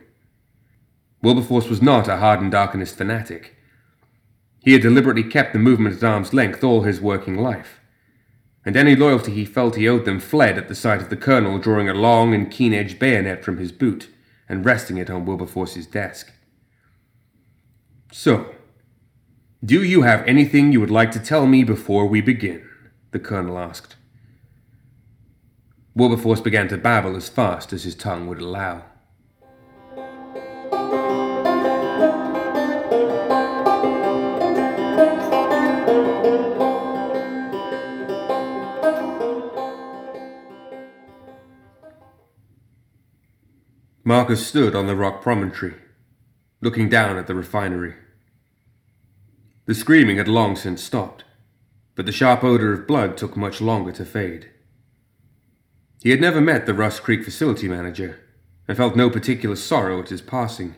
Wilberforce 1.22 1.68
was 1.68 1.82
not 1.82 2.06
a 2.06 2.18
hardened 2.18 2.52
Arcanist 2.52 2.94
fanatic. 2.94 3.56
He 4.60 4.72
had 4.72 4.82
deliberately 4.82 5.24
kept 5.24 5.52
the 5.52 5.58
movement 5.58 5.96
at 5.96 6.04
arm's 6.04 6.32
length 6.32 6.62
all 6.62 6.82
his 6.82 7.00
working 7.00 7.36
life 7.36 7.80
and 8.64 8.76
any 8.76 8.96
loyalty 8.96 9.32
he 9.32 9.44
felt 9.44 9.76
he 9.76 9.88
owed 9.88 10.04
them 10.04 10.18
fled 10.18 10.56
at 10.56 10.68
the 10.68 10.74
sight 10.74 11.02
of 11.02 11.10
the 11.10 11.16
colonel 11.16 11.58
drawing 11.58 11.88
a 11.88 11.94
long 11.94 12.34
and 12.34 12.50
keen 12.50 12.72
edged 12.72 12.98
bayonet 12.98 13.44
from 13.44 13.58
his 13.58 13.72
boot 13.72 14.08
and 14.48 14.64
resting 14.64 14.96
it 14.96 15.10
on 15.10 15.24
Wilberforce's 15.24 15.86
desk. 15.86 16.32
So, 18.12 18.54
do 19.64 19.82
you 19.82 20.02
have 20.02 20.26
anything 20.26 20.72
you 20.72 20.80
would 20.80 20.90
like 20.90 21.10
to 21.12 21.18
tell 21.18 21.46
me 21.46 21.64
before 21.64 22.06
we 22.06 22.20
begin? 22.20 22.68
the 23.12 23.18
colonel 23.20 23.58
asked. 23.58 23.94
Wilberforce 25.94 26.40
began 26.40 26.66
to 26.68 26.76
babble 26.76 27.14
as 27.14 27.28
fast 27.28 27.72
as 27.72 27.84
his 27.84 27.94
tongue 27.94 28.26
would 28.26 28.40
allow. 28.40 28.84
Marcus 44.14 44.46
stood 44.46 44.76
on 44.76 44.86
the 44.86 44.94
rock 44.94 45.22
promontory, 45.22 45.74
looking 46.60 46.88
down 46.88 47.18
at 47.18 47.26
the 47.26 47.34
refinery. 47.34 47.94
The 49.66 49.74
screaming 49.74 50.18
had 50.18 50.28
long 50.28 50.54
since 50.54 50.84
stopped, 50.84 51.24
but 51.96 52.06
the 52.06 52.12
sharp 52.12 52.44
odor 52.44 52.72
of 52.72 52.86
blood 52.86 53.16
took 53.16 53.36
much 53.36 53.60
longer 53.60 53.90
to 53.90 54.04
fade. 54.04 54.50
He 56.00 56.10
had 56.10 56.20
never 56.20 56.40
met 56.40 56.64
the 56.64 56.74
Rust 56.74 57.02
Creek 57.02 57.24
facility 57.24 57.66
manager, 57.66 58.20
and 58.68 58.76
felt 58.76 58.94
no 58.94 59.10
particular 59.10 59.56
sorrow 59.56 60.00
at 60.00 60.10
his 60.10 60.22
passing. 60.22 60.76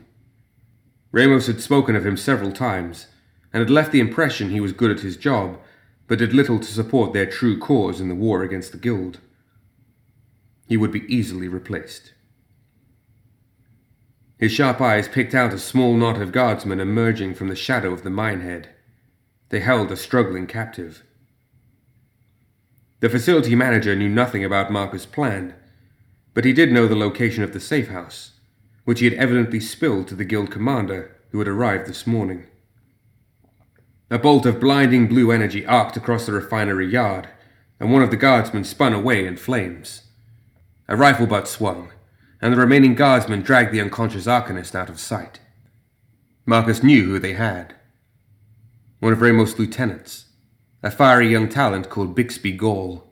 Ramos 1.11 1.45
had 1.45 1.61
spoken 1.61 1.95
of 1.95 2.07
him 2.07 2.17
several 2.17 2.51
times, 2.51 3.05
and 3.53 3.59
had 3.59 3.69
left 3.69 3.91
the 3.91 3.99
impression 3.99 4.49
he 4.49 4.59
was 4.59 4.73
good 4.73 4.89
at 4.89 5.01
his 5.01 5.15
job, 5.15 5.59
but 6.07 6.17
did 6.17 6.33
little 6.33 6.57
to 6.57 6.65
support 6.65 7.13
their 7.13 7.27
true 7.27 7.59
cause 7.59 8.01
in 8.01 8.09
the 8.09 8.15
war 8.15 8.41
against 8.41 8.71
the 8.71 8.79
Guild. 8.79 9.19
He 10.67 10.75
would 10.75 10.91
be 10.91 11.05
easily 11.05 11.47
replaced. 11.47 12.13
His 14.37 14.51
sharp 14.51 14.79
eyes 14.81 15.07
picked 15.07 15.33
out 15.33 15.53
a 15.53 15.59
small 15.59 15.95
knot 15.95 16.21
of 16.21 16.31
guardsmen 16.31 16.79
emerging 16.79 17.33
from 17.33 17.47
the 17.47 17.55
shadow 17.55 17.91
of 17.91 18.03
the 18.03 18.09
minehead. 18.09 18.69
They 19.49 19.61
held 19.61 19.91
a 19.91 19.97
struggling 19.97 20.45
captive. 20.45 21.03
The 22.99 23.09
facility 23.09 23.55
manager 23.55 23.95
knew 23.95 24.09
nothing 24.09 24.43
about 24.43 24.71
Marcus' 24.71 25.05
plan, 25.05 25.55
but 26.33 26.45
he 26.45 26.53
did 26.53 26.71
know 26.71 26.87
the 26.87 26.95
location 26.95 27.43
of 27.43 27.53
the 27.53 27.59
safe 27.59 27.87
house, 27.87 28.33
which 28.85 28.99
he 28.99 29.05
had 29.05 29.15
evidently 29.15 29.59
spilled 29.59 30.07
to 30.07 30.15
the 30.15 30.25
guild 30.25 30.51
commander 30.51 31.15
who 31.31 31.39
had 31.39 31.47
arrived 31.47 31.87
this 31.87 32.05
morning. 32.05 32.45
A 34.09 34.19
bolt 34.19 34.45
of 34.45 34.59
blinding 34.59 35.07
blue 35.07 35.31
energy 35.31 35.65
arced 35.65 35.97
across 35.97 36.25
the 36.25 36.31
refinery 36.31 36.87
yard, 36.87 37.27
and 37.79 37.91
one 37.91 38.01
of 38.01 38.11
the 38.11 38.17
guardsmen 38.17 38.63
spun 38.63 38.93
away 38.93 39.25
in 39.25 39.35
flames. 39.35 40.03
A 40.87 40.95
rifle 40.95 41.27
butt 41.27 41.47
swung, 41.47 41.91
and 42.41 42.53
the 42.53 42.57
remaining 42.57 42.95
guardsmen 42.95 43.41
dragged 43.41 43.71
the 43.71 43.81
unconscious 43.81 44.25
Arcanist 44.25 44.75
out 44.75 44.89
of 44.89 44.99
sight. 44.99 45.39
Marcus 46.45 46.83
knew 46.83 47.05
who 47.05 47.19
they 47.19 47.33
had. 47.33 47.75
One 48.99 49.13
of 49.13 49.21
Ramos' 49.21 49.59
lieutenants, 49.59 50.25
a 50.81 50.91
fiery 50.91 51.29
young 51.29 51.49
talent 51.49 51.89
called 51.89 52.15
Bixby 52.15 52.51
Gall. 52.51 53.03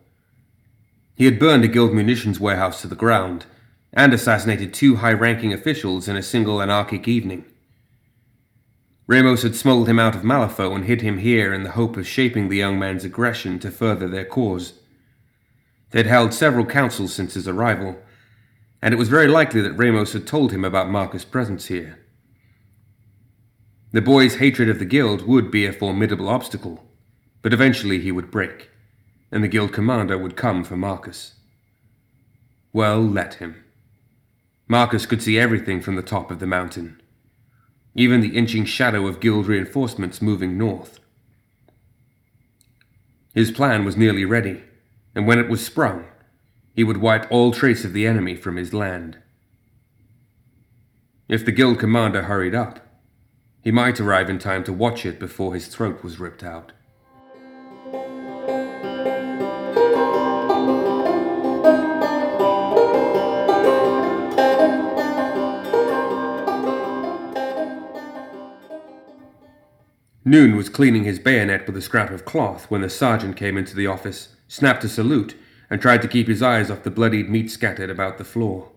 He 1.16 1.26
had 1.26 1.40
burned 1.40 1.64
a 1.64 1.68
guild 1.68 1.94
munitions 1.94 2.40
warehouse 2.40 2.82
to 2.82 2.88
the 2.88 2.96
ground 2.96 3.46
and 3.94 4.14
assassinated 4.14 4.74
two 4.74 4.98
high 4.98 5.14
ranking 5.14 5.54
officials 5.54 6.08
in 6.08 6.16
a 6.16 6.24
single 6.24 6.62
anarchic 6.62 7.08
evening. 7.08 7.46
Ramos 9.08 9.44
had 9.44 9.56
smuggled 9.56 9.88
him 9.88 10.00
out 10.00 10.16
of 10.16 10.24
Malifaux 10.24 10.76
and 10.76 10.86
hid 10.86 11.02
him 11.02 11.20
here 11.20 11.54
in 11.54 11.64
the 11.64 11.72
hope 11.72 11.96
of 11.96 12.08
shaping 12.08 12.50
the 12.50 12.58
young 12.58 12.80
man's 12.80 13.06
aggression 13.06 13.60
to 13.60 13.72
further 13.72 14.08
their 14.08 14.26
cause. 14.26 14.74
They 15.92 16.00
had 16.00 16.08
held 16.08 16.34
several 16.34 16.66
councils 16.66 17.14
since 17.14 17.36
his 17.36 17.48
arrival, 17.48 17.98
and 18.86 18.94
it 18.94 18.98
was 18.98 19.10
very 19.10 19.28
likely 19.28 19.62
that 19.62 19.74
Ramos 19.74 20.14
had 20.14 20.28
told 20.28 20.52
him 20.52 20.64
about 20.64 20.92
Marcus' 20.92 21.26
presence 21.26 21.66
here. 21.66 21.98
The 23.94 24.02
boy's 24.02 24.36
hatred 24.36 24.70
of 24.70 24.78
the 24.78 24.86
guild 24.86 25.26
would 25.26 25.50
be 25.50 25.66
a 25.66 25.74
formidable 25.74 26.30
obstacle, 26.30 26.86
but 27.42 27.52
eventually 27.52 28.00
he 28.00 28.12
would 28.12 28.30
break, 28.30 28.70
and 29.32 29.44
the 29.44 29.48
guild 29.48 29.74
commander 29.74 30.20
would 30.20 30.36
come 30.36 30.64
for 30.64 30.78
Marcus. 30.78 31.34
Well, 32.74 33.02
let 33.02 33.36
him. 33.36 33.64
Marcus 34.68 35.08
could 35.08 35.24
see 35.24 35.40
everything 35.40 35.82
from 35.82 35.96
the 35.96 36.04
top 36.04 36.30
of 36.30 36.38
the 36.38 36.46
mountain, 36.46 37.02
even 37.96 38.22
the 38.22 38.38
inching 38.38 38.66
shadow 38.66 39.08
of 39.08 39.20
guild 39.20 39.48
reinforcements 39.48 40.22
moving 40.22 40.60
north. 40.60 41.00
His 43.34 43.50
plan 43.50 43.84
was 43.84 43.98
nearly 43.98 44.26
ready, 44.26 44.62
and 45.16 45.26
when 45.26 45.40
it 45.40 45.50
was 45.50 45.66
sprung, 45.66 46.06
he 46.76 46.84
would 46.84 46.98
wipe 46.98 47.26
all 47.32 47.52
trace 47.52 47.86
of 47.86 47.94
the 47.94 48.06
enemy 48.06 48.36
from 48.36 48.58
his 48.58 48.74
land. 48.74 49.18
If 51.30 51.46
the 51.46 51.54
guild 51.54 51.80
commander 51.80 52.24
hurried 52.24 52.54
up, 52.54 52.82
he 53.62 53.72
might 53.72 54.00
arrive 54.02 54.30
in 54.30 54.40
time 54.40 54.64
to 54.66 54.74
watch 54.74 55.06
it 55.06 55.18
before 55.18 55.54
his 55.54 55.68
throat 55.68 56.04
was 56.04 56.20
ripped 56.20 56.44
out. 56.44 56.74
Noon 70.28 70.58
was 70.58 70.70
cleaning 70.70 71.06
his 71.06 71.20
bayonet 71.20 71.66
with 71.68 71.78
a 71.78 71.82
scrap 71.82 72.10
of 72.10 72.26
cloth 72.26 72.70
when 72.70 72.82
the 72.82 72.90
sergeant 72.90 73.38
came 73.38 73.58
into 73.58 73.76
the 73.76 73.88
office, 73.88 74.36
snapped 74.48 74.84
a 74.84 74.90
salute, 74.90 75.36
and 75.70 75.82
tried 75.82 76.02
to 76.02 76.08
keep 76.08 76.28
his 76.28 76.42
eyes 76.42 76.70
off 76.70 76.84
the 76.84 76.92
bloodied 76.92 77.30
meat 77.30 77.50
scattered 77.50 77.90
about 77.90 78.18
the 78.18 78.24
floor. 78.24 78.72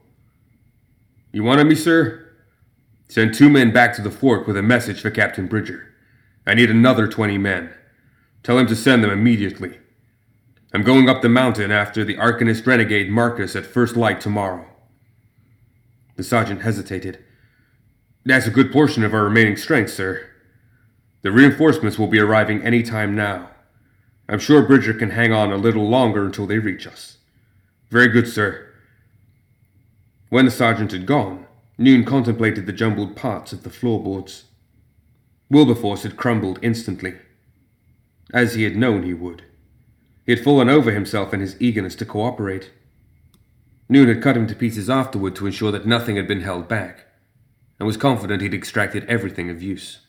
You 1.33 1.43
wanted 1.43 1.65
me, 1.65 1.75
sir? 1.75 2.25
Send 3.09 3.35
two 3.35 3.49
men 3.49 3.73
back 3.73 3.95
to 3.95 4.03
the 4.03 4.11
fort 4.11 4.47
with 4.47 4.57
a 4.57 4.63
message 4.63 5.01
for 5.01 5.11
Captain 5.11 5.47
Bridger. 5.47 5.93
I 6.47 6.55
need 6.55 6.71
another 6.71 7.07
twenty 7.07 7.39
men. 7.39 7.71
Tell 8.43 8.59
him 8.59 8.67
to 8.67 8.77
send 8.77 9.03
them 9.05 9.11
immediately. 9.11 9.79
I'm 10.73 10.83
going 10.83 11.09
up 11.09 11.23
the 11.23 11.29
mountain 11.29 11.71
after 11.71 12.05
the 12.05 12.17
Arcanist 12.17 12.67
renegade 12.67 13.11
Marcus 13.11 13.57
at 13.57 13.67
first 13.67 13.97
light 13.97 14.21
tomorrow. 14.21 14.67
The 16.17 16.23
sergeant 16.23 16.63
hesitated. 16.63 17.25
That's 18.25 18.47
a 18.47 18.51
good 18.51 18.73
portion 18.73 19.05
of 19.05 19.15
our 19.15 19.25
remaining 19.25 19.57
strength, 19.57 19.91
sir. 19.91 20.27
The 21.23 21.33
reinforcements 21.33 21.99
will 21.99 22.07
be 22.07 22.21
arriving 22.21 22.63
any 22.63 22.83
time 22.83 23.15
now. 23.15 23.51
I'm 24.29 24.39
sure 24.39 24.63
Bridger 24.63 24.93
can 24.93 25.11
hang 25.11 25.33
on 25.33 25.51
a 25.51 25.57
little 25.57 25.89
longer 25.89 26.27
until 26.27 26.47
they 26.47 26.59
reach 26.59 26.87
us. 26.87 27.17
Very 27.91 28.09
good, 28.09 28.29
sir. 28.29 28.67
When 30.29 30.45
the 30.45 30.51
sergeant 30.51 30.93
had 30.93 31.07
gone, 31.07 31.47
Noon 31.79 32.05
contemplated 32.05 32.67
the 32.67 32.73
jumbled 32.73 33.17
parts 33.17 33.53
of 33.53 33.63
the 33.63 33.71
floorboards. 33.71 34.45
Wilberforce 35.49 36.03
had 36.03 36.19
crumbled 36.19 36.59
instantly, 36.61 37.15
as 38.35 38.55
he 38.55 38.65
had 38.65 38.77
known 38.77 39.05
he 39.05 39.15
would. 39.15 39.45
He 40.27 40.33
had 40.33 40.45
fallen 40.45 40.69
over 40.69 40.91
himself 40.91 41.33
in 41.33 41.41
his 41.41 41.57
eagerness 41.59 41.95
to 41.97 42.05
cooperate. 42.05 42.71
Noon 43.89 44.09
had 44.09 44.23
cut 44.23 44.37
him 44.37 44.47
to 44.49 44.55
pieces 44.55 44.91
afterward 44.91 45.35
to 45.37 45.47
ensure 45.47 45.73
that 45.73 45.87
nothing 45.87 46.17
had 46.17 46.29
been 46.29 46.43
held 46.43 46.69
back, 46.69 47.07
and 47.79 47.87
was 47.87 47.97
confident 47.97 48.43
he'd 48.43 48.53
extracted 48.53 49.07
everything 49.07 49.49
of 49.49 49.63
use. 49.63 50.01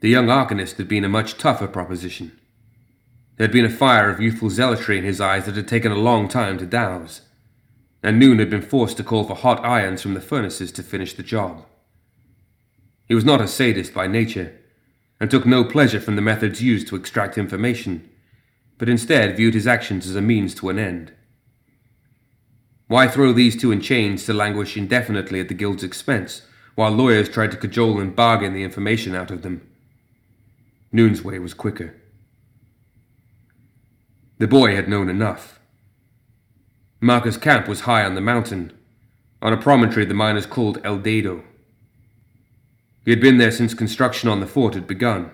The 0.00 0.08
young 0.08 0.26
Arcanist 0.26 0.78
had 0.78 0.88
been 0.88 1.04
a 1.04 1.08
much 1.08 1.38
tougher 1.38 1.68
proposition. 1.68 2.32
There 3.36 3.46
had 3.46 3.52
been 3.52 3.66
a 3.66 3.70
fire 3.70 4.08
of 4.08 4.20
youthful 4.20 4.48
zealotry 4.48 4.96
in 4.96 5.04
his 5.04 5.20
eyes 5.20 5.44
that 5.44 5.56
had 5.56 5.68
taken 5.68 5.92
a 5.92 5.96
long 5.96 6.26
time 6.26 6.56
to 6.58 6.66
douse, 6.66 7.20
and 8.02 8.18
Noon 8.18 8.38
had 8.38 8.48
been 8.48 8.62
forced 8.62 8.96
to 8.96 9.04
call 9.04 9.24
for 9.24 9.34
hot 9.34 9.62
irons 9.64 10.00
from 10.00 10.14
the 10.14 10.20
furnaces 10.20 10.72
to 10.72 10.82
finish 10.82 11.12
the 11.12 11.22
job. 11.22 11.66
He 13.06 13.14
was 13.14 13.24
not 13.24 13.42
a 13.42 13.48
sadist 13.48 13.92
by 13.92 14.06
nature, 14.06 14.58
and 15.20 15.30
took 15.30 15.44
no 15.44 15.64
pleasure 15.64 16.00
from 16.00 16.16
the 16.16 16.22
methods 16.22 16.62
used 16.62 16.88
to 16.88 16.96
extract 16.96 17.36
information, 17.36 18.08
but 18.78 18.88
instead 18.88 19.36
viewed 19.36 19.54
his 19.54 19.66
actions 19.66 20.08
as 20.08 20.16
a 20.16 20.22
means 20.22 20.54
to 20.54 20.70
an 20.70 20.78
end. 20.78 21.12
Why 22.88 23.08
throw 23.08 23.32
these 23.32 23.56
two 23.56 23.72
in 23.72 23.80
chains 23.80 24.24
to 24.26 24.32
languish 24.32 24.76
indefinitely 24.76 25.40
at 25.40 25.48
the 25.48 25.54
guild's 25.54 25.84
expense, 25.84 26.42
while 26.74 26.90
lawyers 26.90 27.28
tried 27.28 27.50
to 27.50 27.56
cajole 27.56 28.00
and 28.00 28.16
bargain 28.16 28.54
the 28.54 28.62
information 28.62 29.14
out 29.14 29.30
of 29.30 29.42
them? 29.42 29.68
Noon's 30.92 31.22
way 31.22 31.38
was 31.38 31.52
quicker. 31.52 31.96
The 34.38 34.46
boy 34.46 34.74
had 34.74 34.88
known 34.88 35.08
enough. 35.08 35.58
Marcus' 37.00 37.36
camp 37.38 37.68
was 37.68 37.80
high 37.80 38.04
on 38.04 38.14
the 38.14 38.20
mountain, 38.20 38.72
on 39.40 39.52
a 39.52 39.56
promontory 39.56 40.04
the 40.04 40.14
miners 40.14 40.46
called 40.46 40.80
El 40.84 40.98
Dedo. 40.98 41.42
He 43.04 43.10
had 43.10 43.20
been 43.20 43.38
there 43.38 43.50
since 43.50 43.72
construction 43.72 44.28
on 44.28 44.40
the 44.40 44.46
fort 44.46 44.74
had 44.74 44.86
begun, 44.86 45.30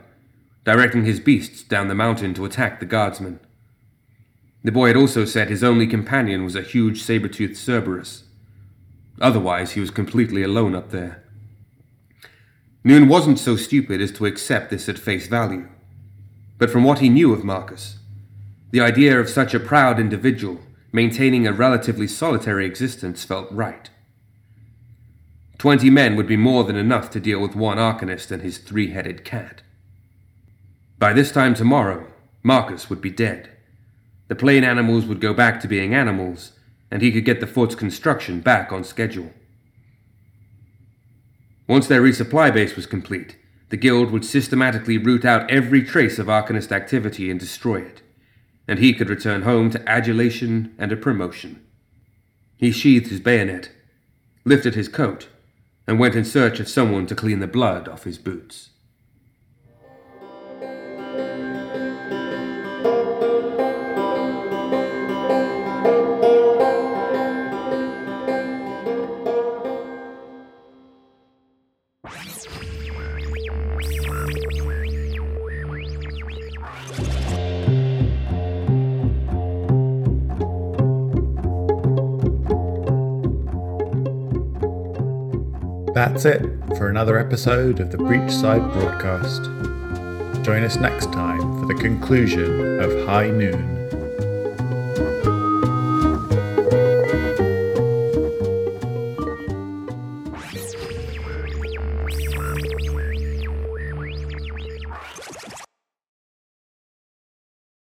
directing 0.65 1.05
his 1.05 1.19
beasts 1.19 1.63
down 1.63 1.89
the 1.89 1.95
mountain 1.95 2.35
to 2.35 2.45
attack 2.45 2.79
the 2.79 2.87
guardsmen. 2.87 3.41
The 4.63 4.71
boy 4.71 4.89
had 4.89 4.97
also 4.97 5.25
said 5.25 5.49
his 5.49 5.65
only 5.65 5.89
companion 5.89 6.45
was 6.45 6.55
a 6.55 6.63
huge 6.63 7.03
saber-toothed 7.03 7.57
Cerberus. 7.57 8.25
Otherwise, 9.21 9.73
he 9.73 9.81
was 9.81 9.91
completely 9.91 10.43
alone 10.43 10.75
up 10.75 10.91
there. 10.91 11.25
Noon 12.85 13.09
wasn't 13.09 13.39
so 13.39 13.57
stupid 13.57 14.01
as 14.01 14.13
to 14.13 14.27
accept 14.27 14.71
this 14.71 14.89
at 14.89 14.99
face 14.99 15.27
value. 15.27 15.69
But 16.59 16.71
from 16.71 16.85
what 16.85 17.01
he 17.01 17.09
knew 17.09 17.33
of 17.33 17.43
Marcus, 17.45 17.99
the 18.73 18.81
idea 18.81 19.21
of 19.21 19.29
such 19.29 19.55
a 19.55 19.61
proud 19.61 20.01
individual 20.01 20.59
maintaining 20.93 21.47
a 21.47 21.53
relatively 21.53 22.09
solitary 22.09 22.67
existence 22.67 23.23
felt 23.23 23.51
right. 23.53 23.91
Twenty 25.59 25.91
men 25.91 26.17
would 26.17 26.27
be 26.27 26.37
more 26.37 26.65
than 26.65 26.77
enough 26.77 27.11
to 27.11 27.21
deal 27.21 27.41
with 27.41 27.55
one 27.55 27.79
Arcanist 27.79 28.31
and 28.31 28.43
his 28.43 28.59
three 28.59 28.91
headed 28.91 29.25
cat. 29.25 29.63
By 30.99 31.13
this 31.13 31.31
time 31.31 31.55
tomorrow, 31.55 32.07
Marcus 32.43 32.91
would 32.91 33.01
be 33.01 33.11
dead. 33.11 33.51
The 34.29 34.35
plane 34.35 34.65
animals 34.65 35.05
would 35.05 35.21
go 35.21 35.35
back 35.35 35.61
to 35.61 35.69
being 35.69 35.95
animals, 35.95 36.53
and 36.91 37.03
he 37.03 37.13
could 37.13 37.25
get 37.25 37.41
the 37.41 37.47
fort's 37.47 37.75
construction 37.75 38.41
back 38.41 38.73
on 38.73 38.85
schedule. 38.85 39.33
Once 41.69 41.87
their 41.87 42.03
resupply 42.03 42.53
base 42.53 42.75
was 42.75 42.87
complete, 42.87 43.37
the 43.69 43.77
Guild 43.77 44.11
would 44.11 44.25
systematically 44.25 44.99
root 44.99 45.25
out 45.25 45.51
every 45.51 45.83
trace 45.83 46.19
of 46.19 46.27
Arcanist 46.27 46.73
activity 46.73 47.31
and 47.31 47.39
destroy 47.39 47.81
it, 47.83 48.03
and 48.67 48.79
he 48.79 48.95
could 48.95 49.11
return 49.11 49.43
home 49.43 49.71
to 49.71 49.89
adulation 49.89 50.75
and 50.79 50.93
a 50.93 50.97
promotion. 50.97 51.65
He 52.57 52.71
sheathed 52.71 53.09
his 53.09 53.21
bayonet, 53.21 53.71
lifted 54.45 54.75
his 54.75 54.89
coat, 54.89 55.29
and 55.87 55.99
went 55.99 56.15
in 56.15 56.25
search 56.25 56.61
of 56.61 56.69
someone 56.69 57.07
to 57.07 57.15
clean 57.15 57.41
the 57.41 57.47
blood 57.47 57.89
off 57.89 58.05
his 58.05 58.19
boots. 58.19 58.71
That's 86.23 86.41
it 86.41 86.77
for 86.77 86.89
another 86.89 87.19
episode 87.19 87.81
of 87.81 87.91
the 87.91 87.99
Breachside 87.99 88.73
Broadcast. 88.75 89.43
Join 90.45 90.63
us 90.63 90.77
next 90.77 91.13
time 91.13 91.41
for 91.59 91.67
the 91.67 91.75
conclusion 91.75 92.79
of 92.79 93.07
High 93.09 93.31
Noon. 93.31 93.82